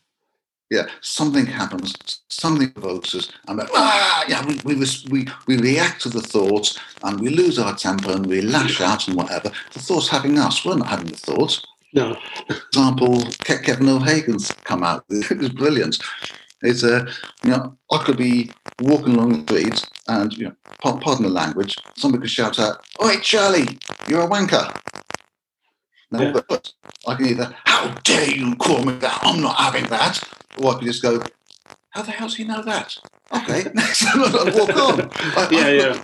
[0.70, 1.94] Yeah, something happens,
[2.28, 6.78] something provokes us, and we're, ah, yeah, we, we, we, we react to the thought
[7.02, 9.50] and we lose our temper and we lash out and whatever.
[9.72, 11.60] The thought's having us, we're not having the thought.
[11.92, 12.16] No.
[12.46, 15.04] For example, Kevin O'Hagan's come out.
[15.10, 15.98] It was brilliant.
[16.62, 17.08] It's a,
[17.42, 21.76] you know, I could be walking along the street and, you know, pardon the language,
[21.96, 24.74] somebody could shout out, Oi, Charlie, you're a wanker.
[26.10, 26.40] Now, yeah.
[26.48, 26.72] but
[27.06, 29.20] I can either, how dare you call me that?
[29.22, 30.22] I'm not having that.
[30.58, 31.22] Or I can just go,
[31.90, 32.96] how the hell does he know that?
[33.32, 35.10] Okay, next time I walk on.
[35.14, 36.02] I, yeah, I, yeah.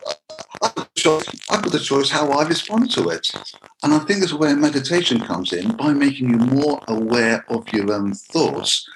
[0.62, 0.84] I,
[1.50, 3.30] I've got the choice how I respond to it.
[3.82, 7.92] And I think that's where meditation comes in by making you more aware of your
[7.92, 8.88] own thoughts.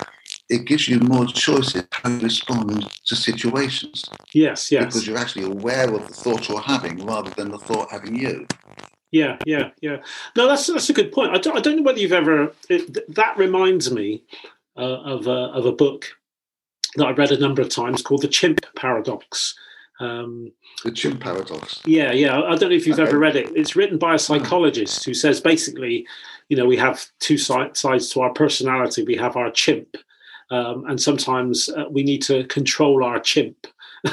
[0.51, 4.05] It gives you more choices how you respond to situations.
[4.35, 4.87] Yes, yes.
[4.87, 8.47] Because you're actually aware of the thoughts you're having rather than the thought having you.
[9.13, 9.99] Yeah, yeah, yeah.
[10.37, 11.33] No, that's that's a good point.
[11.33, 12.53] I don't, I don't know whether you've ever.
[12.69, 14.23] It, that reminds me
[14.77, 16.07] uh, of a, of a book
[16.97, 19.55] that I've read a number of times called The Chimp Paradox.
[20.01, 20.53] Um,
[20.85, 21.81] the Chimp Paradox.
[21.85, 22.41] Yeah, yeah.
[22.41, 23.09] I don't know if you've okay.
[23.09, 23.51] ever read it.
[23.55, 26.07] It's written by a psychologist who says basically,
[26.49, 29.03] you know, we have two sides to our personality.
[29.03, 29.97] We have our chimp,
[30.51, 33.67] um, and sometimes uh, we need to control our chimp.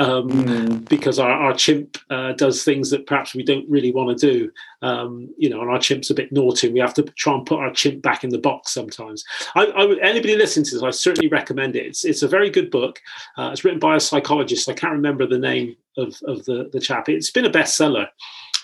[0.00, 0.88] um, mm.
[0.88, 4.50] because our, our chimp uh, does things that perhaps we don't really want to do.
[4.82, 6.68] Um, you know, and our chimp's a bit naughty.
[6.68, 9.24] We have to try and put our chimp back in the box sometimes.
[9.54, 11.86] I, I, anybody listening to this, I certainly recommend it.
[11.86, 13.00] It's, it's a very good book.
[13.38, 14.68] Uh, it's written by a psychologist.
[14.68, 17.08] I can't remember the name of, of the, the chap.
[17.08, 18.08] It's been a bestseller,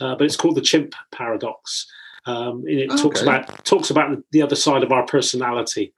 [0.00, 1.87] uh, but it's called The Chimp Paradox.
[2.24, 3.02] Um, and it okay.
[3.02, 5.94] talks about talks about the other side of our personality.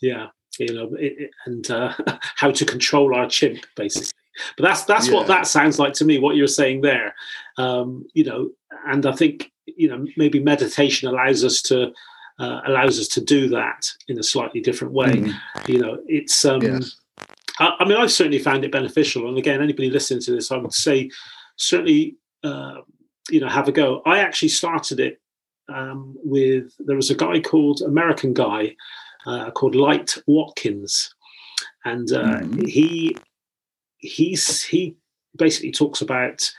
[0.00, 1.92] Yeah you know, it, and uh,
[2.36, 4.10] how to control our chimp, basically.
[4.56, 5.14] But that's that's yeah.
[5.14, 6.18] what that sounds like to me.
[6.18, 7.14] What you're saying there,
[7.56, 8.50] um, you know,
[8.86, 11.92] and I think you know maybe meditation allows us to
[12.38, 15.12] uh, allows us to do that in a slightly different way.
[15.12, 15.68] Mm.
[15.68, 16.44] You know, it's.
[16.44, 16.96] Um, yes.
[17.58, 20.58] I, I, mean, I've certainly found it beneficial, and again, anybody listening to this, I
[20.58, 21.10] would say
[21.56, 22.82] certainly, uh,
[23.30, 24.02] you know, have a go.
[24.04, 25.20] I actually started it
[25.68, 28.76] um, with there was a guy called American guy
[29.26, 31.14] uh, called Light Watkins,
[31.84, 32.64] and uh, mm-hmm.
[32.66, 33.16] he
[33.98, 34.96] he's he
[35.36, 36.50] basically talks about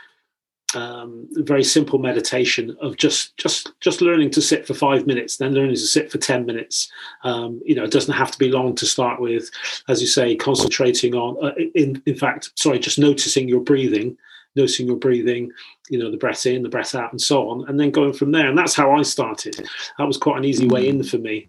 [0.75, 5.53] um, very simple meditation of just just just learning to sit for five minutes, then
[5.53, 6.91] learning to sit for ten minutes.
[7.23, 9.49] Um, you know, it doesn't have to be long to start with,
[9.87, 11.43] as you say, concentrating on.
[11.43, 14.17] Uh, in in fact, sorry, just noticing your breathing,
[14.55, 15.51] noticing your breathing.
[15.89, 18.33] You know, the breath in, the breath out, and so on, and then going from
[18.33, 18.47] there.
[18.47, 19.55] And that's how I started.
[19.97, 21.47] That was quite an easy way in for me.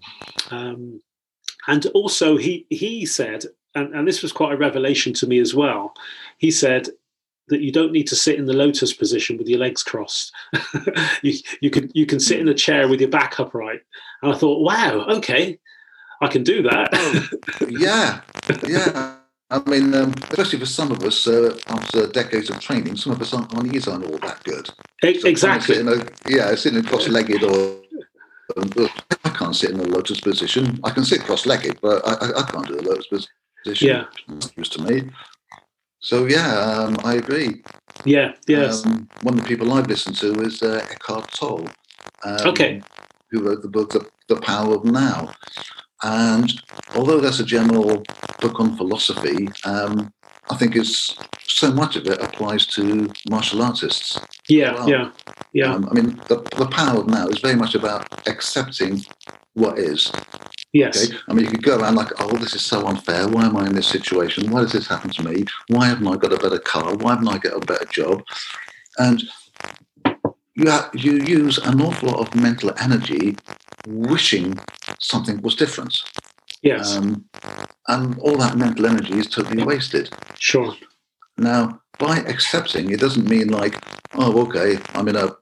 [0.52, 1.00] Um,
[1.68, 5.54] and also, he he said, and, and this was quite a revelation to me as
[5.54, 5.94] well.
[6.38, 6.88] He said
[7.48, 10.32] that you don't need to sit in the lotus position with your legs crossed.
[11.22, 13.82] you, you can you can sit in a chair with your back upright.
[14.22, 15.58] And I thought, wow, okay,
[16.22, 16.88] I can do that.
[16.92, 18.20] oh, yeah,
[18.66, 19.14] yeah.
[19.50, 23.22] I mean, um, especially for some of us, uh, after decades of training, some of
[23.22, 24.66] us aren't, our knees aren't all that good.
[24.66, 25.76] So exactly.
[25.76, 27.80] Sitting a, yeah, sitting cross-legged or
[28.56, 30.78] I can't sit in a lotus position.
[30.84, 33.28] I can sit cross-legged, but I, I can't do a lotus
[33.62, 33.88] position.
[33.88, 34.04] Yeah,
[34.56, 35.10] used to me.
[36.00, 37.62] So yeah, um, I agree.
[38.04, 38.86] Yeah, yes.
[38.86, 41.68] Um, one of the people I've listened to is uh, Eckhart Tolle.
[42.24, 42.80] Um, okay.
[43.30, 45.34] Who wrote the book the, the Power of Now?
[46.02, 46.52] And
[46.94, 48.02] although that's a general
[48.40, 50.12] book on philosophy, um,
[50.50, 54.18] I think it's so much of it applies to martial artists.
[54.48, 54.88] Yeah, well.
[54.88, 55.10] yeah,
[55.52, 55.74] yeah.
[55.74, 59.02] Um, I mean, the, the power of now is very much about accepting
[59.54, 60.12] what is.
[60.72, 61.06] Yes.
[61.06, 61.18] Okay?
[61.28, 63.26] I mean, you could go around like, oh, this is so unfair.
[63.28, 64.50] Why am I in this situation?
[64.50, 65.44] Why does this happen to me?
[65.68, 66.94] Why haven't I got a better car?
[66.96, 68.22] Why haven't I got a better job?
[68.98, 69.22] And
[70.54, 73.36] you, have, you use an awful lot of mental energy
[73.86, 74.58] wishing
[75.00, 76.02] something was different.
[76.62, 76.96] Yes.
[76.96, 77.24] Um,
[77.86, 80.10] and all that mental energy is totally wasted.
[80.38, 80.74] Sure.
[81.38, 83.80] Now, by accepting, it doesn't mean like,
[84.18, 85.36] oh, okay, I'm in a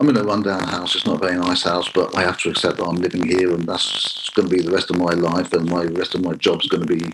[0.00, 0.94] I'm in a rundown house.
[0.94, 3.52] It's not a very nice house, but I have to accept that I'm living here,
[3.52, 6.34] and that's going to be the rest of my life, and my rest of my
[6.34, 7.12] job's going to be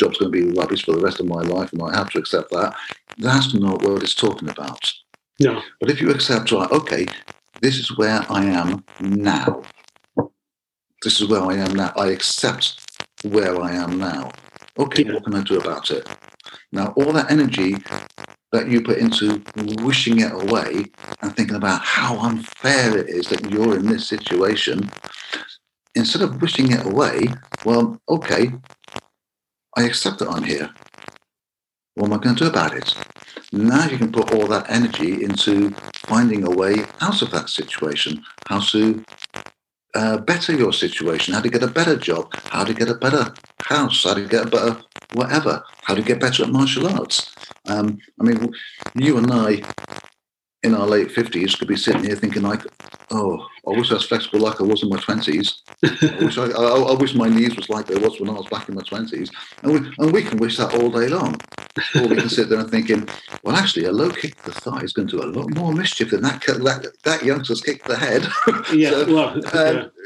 [0.00, 2.18] job's going to be rubbish for the rest of my life, and I have to
[2.18, 2.74] accept that.
[3.18, 4.92] That's not what it's talking about.
[5.40, 5.62] No.
[5.80, 7.06] But if you accept, right, okay,
[7.60, 9.62] this is where I am now.
[11.02, 11.92] This is where I am now.
[11.96, 12.80] I accept
[13.22, 14.32] where I am now.
[14.78, 15.12] Okay, yeah.
[15.12, 16.08] what can I do about it?
[16.72, 17.76] Now, all that energy
[18.54, 19.42] that you put into
[19.82, 20.84] wishing it away
[21.20, 24.88] and thinking about how unfair it is that you're in this situation,
[25.96, 27.26] instead of wishing it away,
[27.64, 28.52] well, okay,
[29.76, 30.70] I accept that I'm here.
[31.96, 32.94] What am I going to do about it?
[33.52, 35.70] Now you can put all that energy into
[36.06, 39.04] finding a way out of that situation, how to
[39.96, 43.34] uh, better your situation, how to get a better job, how to get a better
[43.64, 44.80] house, how to get a better
[45.12, 47.33] whatever, how to get better at martial arts.
[47.68, 48.52] Um, I mean,
[48.94, 49.62] you and I
[50.64, 52.62] in our late 50s could be sitting here thinking like,
[53.10, 55.62] oh, I wish I was flexible like I was in my twenties.
[55.84, 58.46] I, wish I, I, I, wish my knees was like they was when I was
[58.46, 59.30] back in my twenties.
[59.62, 61.36] And we, and we can wish that all day long.
[61.94, 63.08] Or we can sit there and thinking,
[63.42, 65.72] well, actually, a low kick to the thigh is going to do a lot more
[65.72, 68.26] mischief than that that, that youngster's kick to the head.
[68.74, 69.42] Yeah, so, well, um,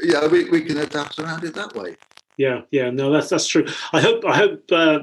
[0.03, 1.95] yeah, yeah we, we can adapt around it that way.
[2.37, 3.65] Yeah, yeah, no, that's that's true.
[3.91, 4.99] I hope I hope uh,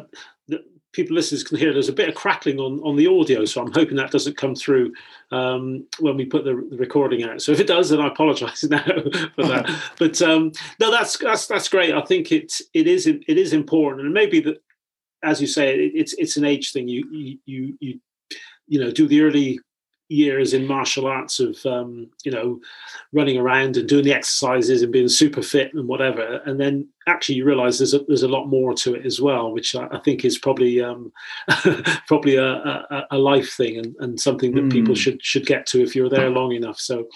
[0.97, 3.71] people listeners can hear there's a bit of crackling on, on the audio, so I'm
[3.71, 4.95] hoping that doesn't come through
[5.31, 7.43] um, when we put the, the, recording out.
[7.43, 9.83] So if it does, then I apologise now for that.
[9.99, 11.95] but um, no, that's that's that's great.
[11.95, 14.63] I think it's it is it is important, and maybe that,
[15.23, 16.89] as you say, it, it's it's an age thing.
[16.89, 18.01] You you you you
[18.67, 19.61] you know do the early
[20.09, 22.61] years in martial arts of um, you know
[23.13, 27.35] running around and doing the exercises and being super fit and whatever and then actually
[27.35, 29.99] you realize there's a, there's a lot more to it as well which i, I
[29.99, 31.13] think is probably um,
[32.07, 34.73] probably a, a, a, life thing and, and something that mm.
[34.73, 34.99] people hmm.
[34.99, 37.09] should should get to if you're there long enough so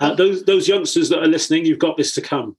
[0.00, 2.56] uh, those those youngsters that are listening you've got this to come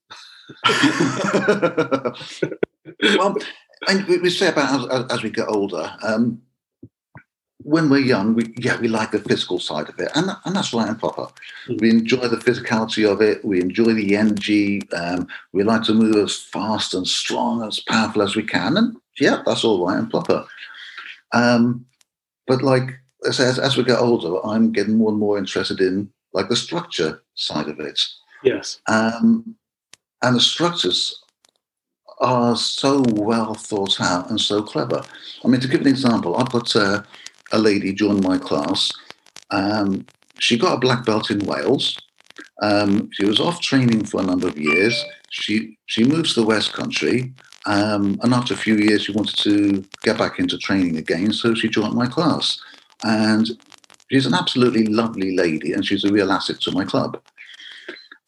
[3.17, 3.36] well
[3.89, 6.41] and we say about as, as we get older um,
[7.63, 10.73] when we're young, we yeah, we like the physical side of it, and and that's
[10.73, 11.23] right and proper.
[11.67, 11.78] Mm-hmm.
[11.80, 13.43] We enjoy the physicality of it.
[13.43, 14.82] We enjoy the energy.
[14.91, 18.97] Um, we like to move as fast and strong, as powerful as we can, and
[19.19, 20.45] yeah, that's all right and proper.
[21.32, 21.86] Um,
[22.47, 22.91] but like
[23.26, 27.23] as, as we get older, I'm getting more and more interested in like the structure
[27.36, 27.99] side of it.
[28.43, 28.80] Yes.
[28.88, 29.56] Um,
[30.21, 31.21] and the structures
[32.19, 35.02] are so well thought out and so clever.
[35.43, 36.76] I mean, to give an example, I've got.
[36.76, 37.04] Uh,
[37.54, 38.92] a lady joined my class.
[39.52, 40.06] Um,
[40.39, 41.98] she got a black belt in Wales.
[42.62, 45.02] Um, she was off training for a number of years.
[45.30, 47.34] She she moved to the West Country,
[47.66, 51.32] um, and after a few years, she wanted to get back into training again.
[51.32, 52.60] So she joined my class,
[53.04, 53.48] and
[54.12, 57.22] she's an absolutely lovely lady, and she's a real asset to my club.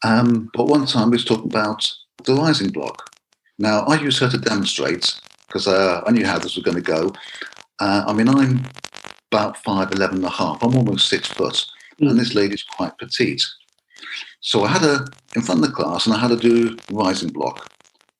[0.04, 1.88] Um, but one time we was talking about
[2.24, 3.10] the rising block.
[3.58, 6.82] Now I used her to demonstrate because uh, I knew how this was going to
[6.82, 7.12] go.
[7.78, 8.62] Uh, I mean, I'm
[9.36, 10.62] about five, 11 and a half.
[10.62, 11.66] I'm almost six foot.
[12.00, 12.10] Mm.
[12.10, 13.44] And this lady's quite petite.
[14.40, 17.30] So I had her in front of the class and I had to do rising
[17.30, 17.70] block,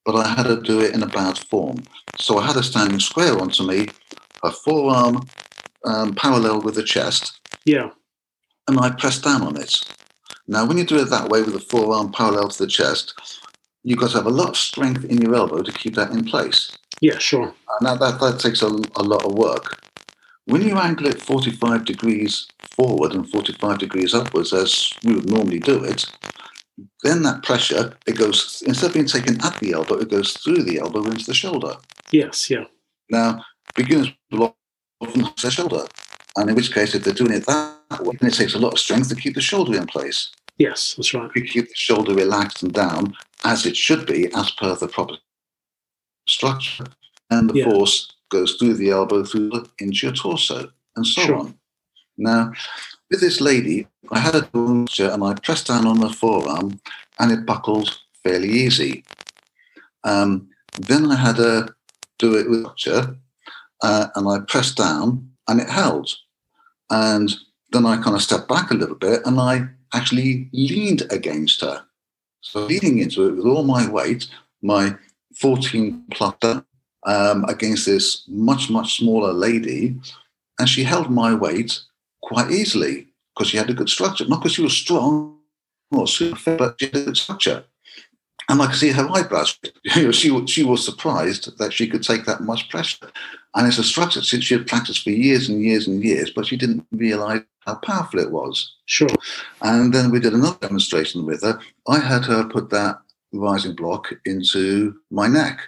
[0.04, 1.84] but I had to do it in a bad form.
[2.18, 3.88] So I had her standing square onto me,
[4.42, 5.26] her forearm
[5.84, 7.40] um, parallel with the chest.
[7.64, 7.90] Yeah.
[8.68, 9.84] And I pressed down on it.
[10.48, 13.14] Now, when you do it that way with the forearm parallel to the chest,
[13.84, 16.24] you've got to have a lot of strength in your elbow to keep that in
[16.24, 16.76] place.
[17.00, 17.54] Yeah, sure.
[17.80, 19.85] Now that, that takes a, a lot of work.
[20.46, 25.58] When you angle it 45 degrees forward and 45 degrees upwards, as we would normally
[25.58, 26.06] do it,
[27.02, 30.62] then that pressure, it goes, instead of being taken at the elbow, it goes through
[30.62, 31.74] the elbow into the shoulder.
[32.12, 32.64] Yes, yeah.
[33.10, 34.56] Now, beginners will
[35.00, 35.84] often their shoulder.
[36.36, 38.74] And in which case, if they're doing it that way, then it takes a lot
[38.74, 40.30] of strength to keep the shoulder in place.
[40.58, 41.30] Yes, that's right.
[41.34, 45.16] You keep the shoulder relaxed and down, as it should be, as per the proper
[46.28, 46.84] structure.
[47.30, 47.64] And the yeah.
[47.64, 51.36] force goes through the elbow, through into your torso, and so sure.
[51.36, 51.58] on.
[52.18, 52.52] Now,
[53.10, 56.80] with this lady, I had a puncture and I pressed down on her forearm,
[57.18, 59.04] and it buckled fairly easy.
[60.04, 61.74] Um, then I had to
[62.18, 63.16] do it with puncture,
[63.82, 66.10] uh, and I pressed down, and it held.
[66.90, 67.34] And
[67.72, 71.84] then I kind of stepped back a little bit, and I actually leaned against her.
[72.40, 74.28] So leaning into it with all my weight,
[74.62, 74.96] my
[75.34, 76.34] 14 plus
[77.06, 79.96] um, against this much, much smaller lady.
[80.58, 81.80] And she held my weight
[82.22, 84.26] quite easily because she had a good structure.
[84.26, 85.38] Not because she was strong
[85.90, 87.64] or super fit, but she had a good structure.
[88.48, 89.58] And I could see her eyebrows.
[90.12, 93.10] She, she was surprised that she could take that much pressure.
[93.54, 96.46] And it's a structure since she had practiced for years and years and years, but
[96.46, 98.74] she didn't realize how powerful it was.
[98.86, 99.08] Sure.
[99.62, 101.58] And then we did another demonstration with her.
[101.88, 103.00] I had her put that
[103.32, 105.60] rising block into my neck.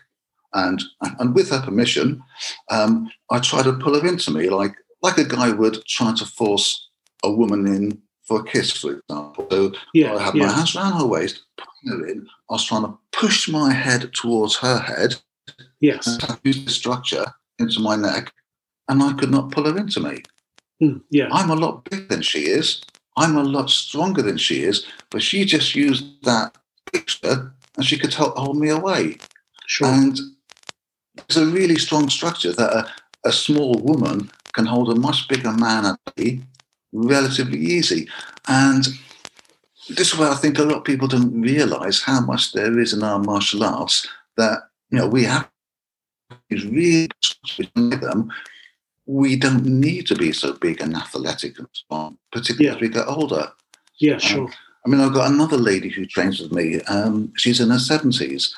[0.55, 0.83] And,
[1.19, 2.23] and with her permission,
[2.71, 6.25] um, I tried to pull her into me like, like a guy would try to
[6.25, 6.89] force
[7.25, 9.47] a woman in for a kiss, for example.
[9.51, 10.47] So yeah, I had yeah.
[10.47, 12.27] my hands around her waist, pulling her in.
[12.51, 15.17] I was trying to push my head towards her head.
[15.81, 16.07] Yes.
[16.07, 17.25] And use the structure
[17.59, 18.33] into my neck,
[18.89, 20.23] and I could not pull her into me.
[20.83, 21.29] Mm, yeah.
[21.33, 22.83] I'm a lot bigger than she is.
[23.17, 26.57] I'm a lot stronger than she is, but she just used that
[26.93, 29.19] picture and she could help hold me away.
[29.67, 29.89] Sure.
[29.89, 30.19] And
[31.19, 35.53] it's a really strong structure that a, a small woman can hold a much bigger
[35.53, 36.41] man at bay
[36.93, 38.09] relatively easy.
[38.47, 38.87] And
[39.89, 42.93] this is where I think a lot of people don't realize how much there is
[42.93, 44.07] in our martial arts
[44.37, 45.49] that you know we have
[46.49, 47.09] these really
[47.75, 48.31] them.
[49.07, 52.75] We don't need to be so big and athletic and strong, particularly yeah.
[52.75, 53.51] as we get older.
[53.99, 54.51] Yeah, um, sure.
[54.85, 56.81] I mean, I've got another lady who trains with me.
[56.83, 58.53] Um, she's in her 70s.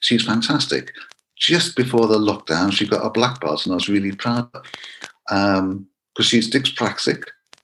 [0.00, 0.92] She's fantastic.
[1.38, 4.50] Just before the lockdown, she got a black belt, and I was really proud.
[5.28, 5.86] Because um,
[6.20, 7.22] she's dyspraxic,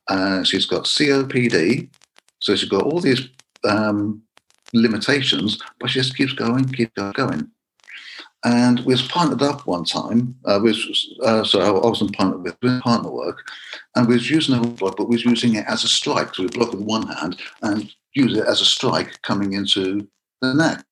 [0.08, 1.88] uh, she's got COPD,
[2.40, 3.28] so she's got all these
[3.64, 4.22] um,
[4.72, 7.50] limitations, but she just keeps going, keeps going.
[8.44, 10.36] And we was partnered up one time.
[10.44, 13.38] Uh, we was, uh, so I wasn't partnered with, partner work,
[13.96, 16.34] and we was using a block, but we was using it as a strike.
[16.34, 20.06] So we block with one hand and use it as a strike coming into
[20.42, 20.84] the neck.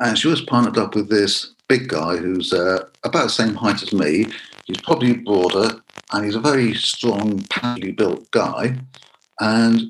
[0.00, 3.82] And she was partnered up with this big guy who's uh, about the same height
[3.82, 4.26] as me.
[4.66, 8.76] He's probably broader, and he's a very strong, powerfully built guy.
[9.40, 9.82] And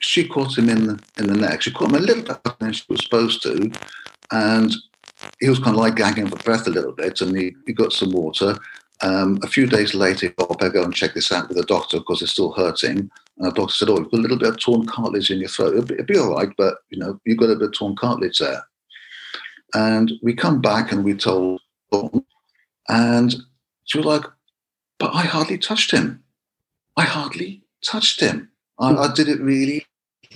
[0.00, 1.62] she caught him in the, in the neck.
[1.62, 3.70] She caught him a little bit than she was supposed to,
[4.30, 4.74] and
[5.40, 7.92] he was kind of like gagging for breath a little bit, and he, he got
[7.92, 8.56] some water.
[9.02, 11.98] Um, a few days later, I better go and check this out with the doctor
[11.98, 12.98] because it's still hurting.
[12.98, 15.48] And the doctor said, Oh, you've got a little bit of torn cartilage in your
[15.48, 15.72] throat.
[15.72, 17.96] It'll be, it'll be all right, but you know, you've got a bit of torn
[17.96, 18.62] cartilage there.
[19.74, 21.60] And we come back and we told
[21.92, 22.24] Dawn,
[22.88, 23.34] and
[23.84, 24.24] she was like,
[24.98, 26.22] But I hardly touched him.
[26.96, 28.50] I hardly touched him.
[28.78, 29.86] I, I did it really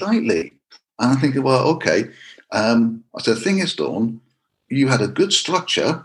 [0.00, 0.52] lightly.
[0.98, 2.04] And I'm thinking, well, okay.
[2.52, 4.20] Um, I said, the thing is, Dawn,
[4.68, 6.04] you had a good structure.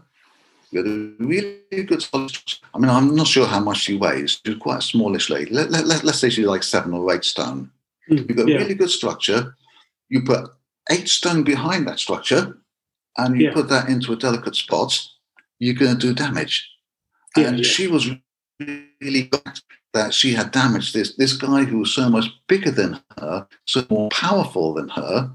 [0.72, 2.58] You had a really good structure.
[2.74, 4.42] I mean, I'm not sure how much she weighs.
[4.46, 5.52] She's quite a smallish lady.
[5.52, 7.72] Let, let, let, us say she's like seven or eight stone.
[8.10, 8.58] Mm, You've got yeah.
[8.58, 9.56] really good structure.
[10.10, 10.50] You put
[10.90, 12.58] eight stone behind that structure
[13.26, 13.54] and you yeah.
[13.54, 15.00] put that into a delicate spot,
[15.60, 16.70] you're going to do damage.
[17.36, 18.10] Yeah, and she was
[18.60, 19.60] really glad
[19.94, 23.86] that she had damaged this, this guy who was so much bigger than her, so
[23.90, 25.32] more powerful than her,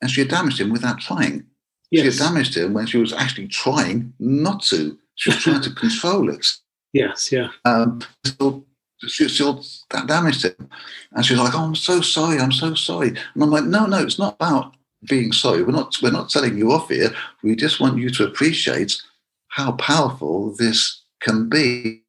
[0.00, 1.44] and she had damaged him without trying.
[1.90, 2.02] Yes.
[2.02, 4.98] She had damaged him when she was actually trying not to.
[5.16, 6.46] She was trying to control it.
[6.92, 7.48] Yes, yeah.
[7.64, 8.64] Um, still,
[9.06, 9.64] she still
[10.06, 10.68] damaged him.
[11.12, 13.08] And she's like, oh, I'm so sorry, I'm so sorry.
[13.08, 14.74] And I'm like, no, no, it's not about
[15.04, 15.62] being sorry.
[15.62, 17.10] We're not we're not telling you off here.
[17.42, 19.00] We just want you to appreciate
[19.48, 22.02] how powerful this can be.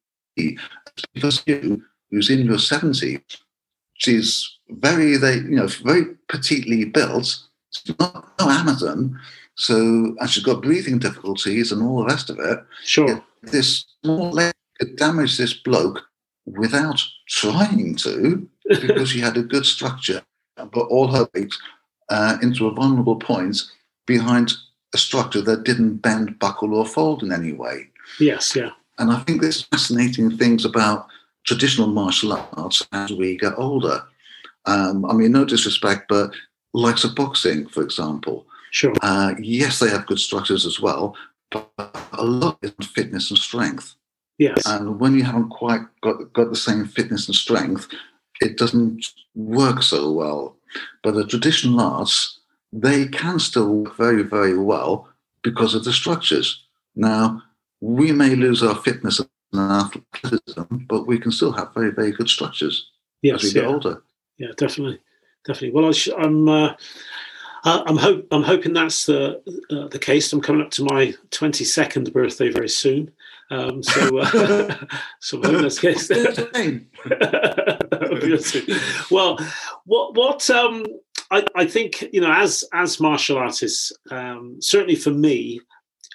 [1.14, 3.20] Because you, who's in your 70s,
[3.94, 7.38] she's very they you know very petitely built.
[7.70, 9.20] She's not no Amazon,
[9.54, 9.76] so,
[10.18, 12.60] and she's got breathing difficulties and all the rest of it.
[12.82, 13.22] Sure.
[13.42, 16.02] This small leg could damage this bloke
[16.46, 20.22] without trying to because she had a good structure
[20.56, 21.52] but all her weight
[22.10, 23.62] uh, into a vulnerable point
[24.06, 24.52] behind
[24.94, 27.88] a structure that didn't bend, buckle, or fold in any way.
[28.18, 28.70] Yes, yeah.
[28.98, 31.06] And I think there's fascinating things about
[31.44, 34.02] traditional martial arts as we get older.
[34.66, 36.32] Um, I mean, no disrespect, but
[36.74, 38.46] likes of boxing, for example.
[38.72, 38.94] Sure.
[39.02, 41.16] Uh, yes, they have good structures as well,
[41.50, 41.70] but
[42.12, 43.94] a lot is fitness and strength.
[44.38, 44.62] Yes.
[44.66, 47.88] And when you haven't quite got, got the same fitness and strength,
[48.40, 49.04] it doesn't
[49.34, 50.56] work so well.
[51.02, 52.40] But the traditional arts,
[52.72, 55.08] they can still work very, very well
[55.42, 56.64] because of the structures.
[56.94, 57.42] Now,
[57.80, 59.20] we may lose our fitness
[59.52, 62.90] and athleticism, but we can still have very, very good structures
[63.22, 63.66] yes, as we yeah.
[63.66, 64.02] get older.
[64.38, 65.00] Yeah, definitely,
[65.44, 65.70] definitely.
[65.70, 66.74] Well, I am uh,
[67.64, 70.32] I'm hope I'm hoping that's the uh, the case.
[70.32, 73.10] I'm coming up to my 22nd birthday very soon,
[73.50, 74.76] um, so uh,
[75.20, 76.08] so I that's the case.
[79.10, 79.38] well,
[79.84, 80.86] what what um,
[81.30, 85.60] I, I think you know as as martial artists, um, certainly for me,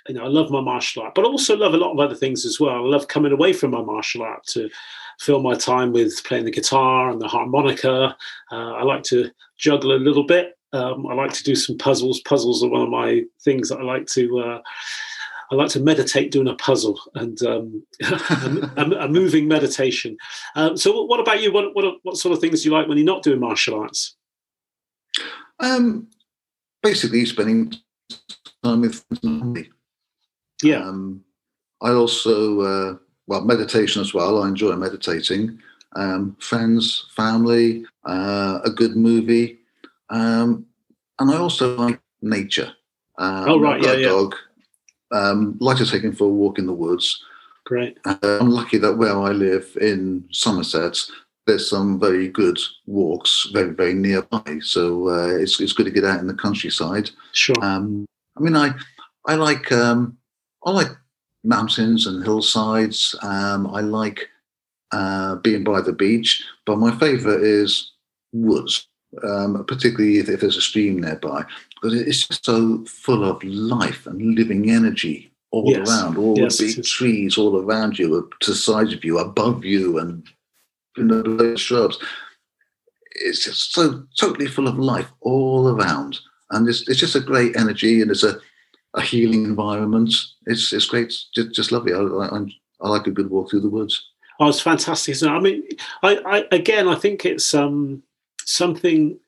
[0.08, 2.46] you know, I love my martial art, but also love a lot of other things
[2.46, 2.76] as well.
[2.76, 4.70] I love coming away from my martial art to
[5.20, 8.16] fill my time with playing the guitar and the harmonica.
[8.52, 10.58] Uh, I like to juggle a little bit.
[10.74, 12.20] Um, I like to do some puzzles.
[12.22, 14.40] Puzzles are one of my things that I like to.
[14.40, 14.62] Uh,
[15.52, 20.18] I like to meditate doing a puzzle and um, a, a, moving meditation.
[20.56, 21.52] Um, so, what about you?
[21.52, 24.16] What, what what sort of things do you like when you're not doing martial arts?
[25.60, 26.08] Um,
[26.82, 27.74] basically, spending
[28.64, 29.70] time with family.
[30.64, 30.84] Yeah.
[30.84, 31.24] Um,
[31.82, 34.42] I also uh, well meditation as well.
[34.44, 35.60] I enjoy meditating.
[35.96, 39.60] Um, friends, family, uh, a good movie.
[40.10, 40.66] Um,
[41.20, 42.74] and I also like nature.
[43.18, 43.82] Um, oh, right.
[43.82, 44.36] Yeah, a dog.
[45.12, 47.24] Um, like to take him for a walk in the woods.
[47.66, 47.98] Great.
[48.06, 51.00] Uh, I'm lucky that where I live in Somerset,
[51.48, 54.60] there's some very good walks very, very nearby.
[54.62, 57.10] So uh, it's, it's good to get out in the countryside.
[57.34, 57.56] Sure.
[57.62, 58.06] Um,
[58.38, 58.74] I mean, I
[59.28, 60.18] I like um,
[60.66, 60.90] I like
[61.44, 63.16] mountains and hillsides.
[63.22, 64.30] Um, I like
[64.92, 67.92] uh, being by the beach, but my favourite is
[68.34, 68.88] woods
[69.24, 71.44] um, particularly if, if, there's a stream nearby,
[71.86, 75.88] because it's just so full of life and living energy all yes.
[75.88, 76.18] around.
[76.18, 80.00] All yes, the big trees all around you, to the sides of you, above you,
[80.00, 80.28] and
[80.98, 81.98] in the shrubs.
[83.12, 86.20] it's just so totally full of life all around,
[86.52, 88.40] and it's, it's just a great energy, and it's a,
[88.96, 90.14] a healing environment.
[90.48, 91.94] It's it's great, just, just lovely.
[91.94, 92.46] I, I,
[92.82, 94.10] I like a good walk through the woods.
[94.40, 95.22] Oh, it's fantastic.
[95.24, 95.64] I mean,
[96.04, 98.04] I, I again, I think it's um,
[98.44, 99.20] something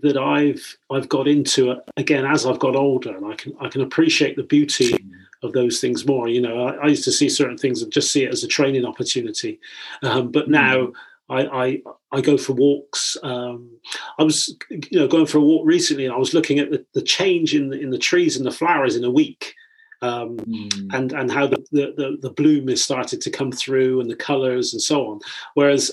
[0.00, 3.82] that I've I've got into again as I've got older, and I can I can
[3.82, 4.96] appreciate the beauty
[5.42, 6.28] of those things more.
[6.28, 8.48] You know, I, I used to see certain things and just see it as a
[8.48, 9.60] training opportunity,
[10.02, 10.76] um, but now.
[10.76, 10.92] Mm.
[11.28, 13.16] I, I, I go for walks.
[13.22, 13.70] Um,
[14.18, 16.84] I was you know going for a walk recently, and I was looking at the,
[16.92, 19.54] the change in the, in the trees and the flowers in a week,
[20.02, 20.88] um, mm.
[20.92, 24.74] and and how the, the the bloom has started to come through and the colors
[24.74, 25.20] and so on.
[25.54, 25.90] Whereas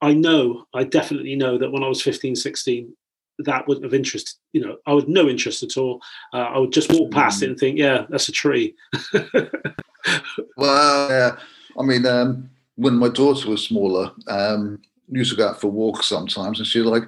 [0.00, 2.96] I know, I definitely know that when I was 15, 16,
[3.44, 4.38] that wouldn't have interest.
[4.52, 6.00] You know, I would no interest at all.
[6.32, 7.44] Uh, I would just walk past mm.
[7.44, 8.74] it and think, yeah, that's a tree.
[10.56, 11.36] well, yeah.
[11.78, 16.06] I mean, um, when my daughter was smaller, um, used to go out for walks
[16.06, 17.04] sometimes, and she's like,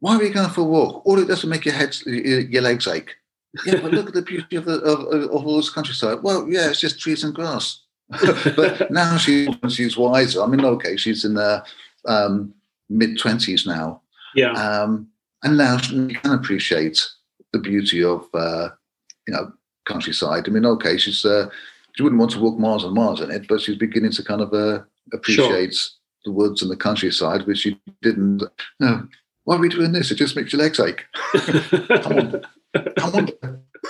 [0.00, 1.04] "Why are you going for a walk?
[1.04, 3.14] All it does is make your head, your legs ache."
[3.66, 5.00] yeah, but look at the beauty of the of,
[5.30, 6.22] of all this countryside.
[6.22, 7.80] Well, yeah, it's just trees and grass.
[8.56, 10.42] but now she, she's wiser.
[10.42, 11.64] I mean, okay, she's in the
[12.06, 12.54] um,
[12.88, 14.02] mid twenties now.
[14.34, 14.52] Yeah.
[14.52, 15.08] Um,
[15.42, 17.04] and now she can appreciate
[17.52, 18.70] the beauty of uh,
[19.26, 19.52] you know
[19.86, 20.44] countryside.
[20.46, 21.48] I mean, okay, she's uh,
[21.96, 24.40] she wouldn't want to walk miles and miles in it, but she's beginning to kind
[24.40, 24.82] of uh,
[25.12, 25.90] appreciate sure.
[26.24, 28.42] the woods and the countryside, which she didn't.
[28.78, 29.06] No,
[29.44, 30.10] why are we doing this?
[30.10, 31.04] It just makes your legs ache.
[32.02, 32.42] come on,
[32.96, 33.28] come on.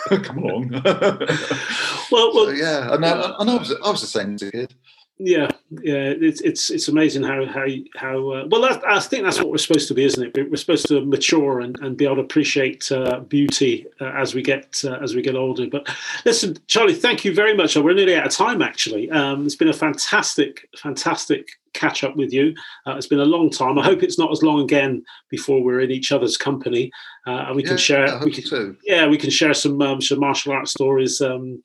[0.23, 0.71] come along.
[0.85, 4.51] well, well, so, yeah, and, I, and I, was, I was the same as a
[4.51, 4.75] kid
[5.23, 5.51] yeah
[5.83, 9.51] yeah it's it's it's amazing how how how uh, well that, i think that's what
[9.51, 10.51] we're supposed to be isn't it?
[10.51, 14.41] We're supposed to mature and, and be able to appreciate uh, beauty uh, as we
[14.43, 15.67] get uh, as we get older.
[15.67, 15.89] But
[16.25, 17.77] listen charlie thank you very much.
[17.77, 19.11] We're nearly out of time actually.
[19.11, 22.55] Um, it's been a fantastic fantastic catch up with you.
[22.87, 23.79] Uh, it's been a long time.
[23.79, 26.91] I hope it's not as long again before we're in each other's company.
[27.27, 28.75] Uh, and we can share we can, so.
[28.85, 31.21] yeah we can share some um, some martial arts stories.
[31.21, 31.63] Um,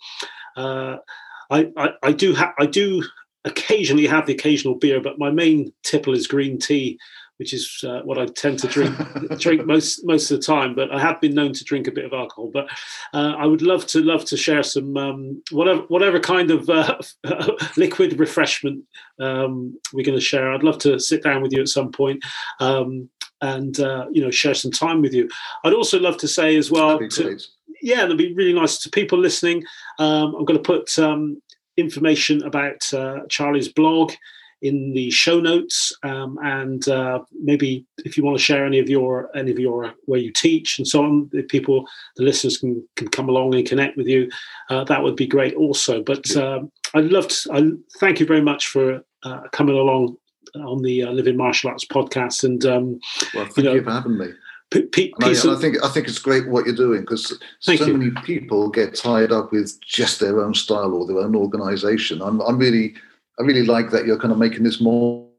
[1.52, 3.04] I, I, I do have I do
[3.46, 7.00] occasionally have the occasional beer, but my main tipple is green tea,
[7.38, 8.96] which is uh, what I tend to drink
[9.40, 10.74] drink most most of the time.
[10.76, 12.50] But I have been known to drink a bit of alcohol.
[12.54, 12.68] But
[13.14, 16.98] uh, I would love to love to share some um, whatever whatever kind of uh,
[17.78, 18.84] liquid refreshment
[19.20, 20.52] um, we're going to share.
[20.52, 22.24] I'd love to sit down with you at some point.
[22.60, 23.10] Um,
[23.42, 25.30] and uh, you know, share some time with you.
[25.64, 27.38] I'd also love to say as well, to,
[27.82, 29.64] yeah, that'd be really nice to people listening.
[30.00, 31.42] Um, I'm going to put um,
[31.78, 34.12] information about uh, Charlie's blog
[34.62, 38.90] in the show notes, um, and uh, maybe if you want to share any of
[38.90, 42.84] your any of your where you teach and so on, the people the listeners can
[42.96, 44.30] can come along and connect with you,
[44.70, 46.02] uh, that would be great also.
[46.02, 47.54] But um, I'd love to.
[47.54, 50.18] I thank you very much for uh, coming along
[50.56, 53.00] on the uh, Living Martial Arts podcast, and um,
[53.34, 54.28] well, thank you, know, you for having me.
[54.72, 57.98] P- I, I, think I think it's great what you're doing because so you.
[57.98, 62.22] many people get tied up with just their own style or their own organisation.
[62.22, 62.96] I'm, I'm really
[63.40, 65.30] I really like that you're kind of making this more.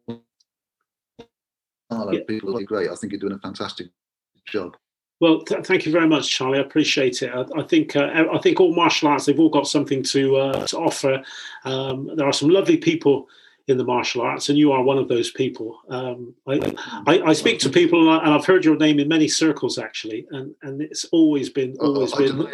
[1.90, 2.20] Yeah.
[2.26, 2.90] People are great.
[2.90, 3.88] I think you're doing a fantastic
[4.46, 4.76] job.
[5.20, 6.58] Well, th- thank you very much, Charlie.
[6.58, 7.30] I appreciate it.
[7.32, 10.66] I, I think uh, I think all martial arts they've all got something to uh,
[10.66, 11.22] to offer.
[11.64, 13.28] Um, there are some lovely people
[13.68, 15.80] in the martial arts, and you are one of those people.
[15.88, 16.60] Um, I,
[17.06, 20.26] I, I, speak to people, and, I, have heard your name in many circles actually,
[20.30, 22.46] and, and it's always been always oh, been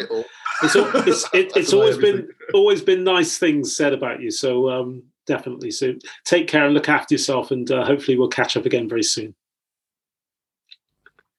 [0.63, 4.31] it's, it's, it, it's always been always been nice things said about you.
[4.31, 5.93] So um, definitely, so
[6.25, 9.35] take care and look after yourself, and uh, hopefully we'll catch up again very soon.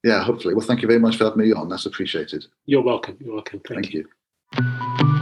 [0.04, 0.54] Yeah, hopefully.
[0.54, 1.68] Well, thank you very much for having me on.
[1.68, 2.46] That's appreciated.
[2.66, 3.16] You're welcome.
[3.20, 3.60] You're welcome.
[3.66, 4.08] Thank, thank you.
[4.56, 5.13] you.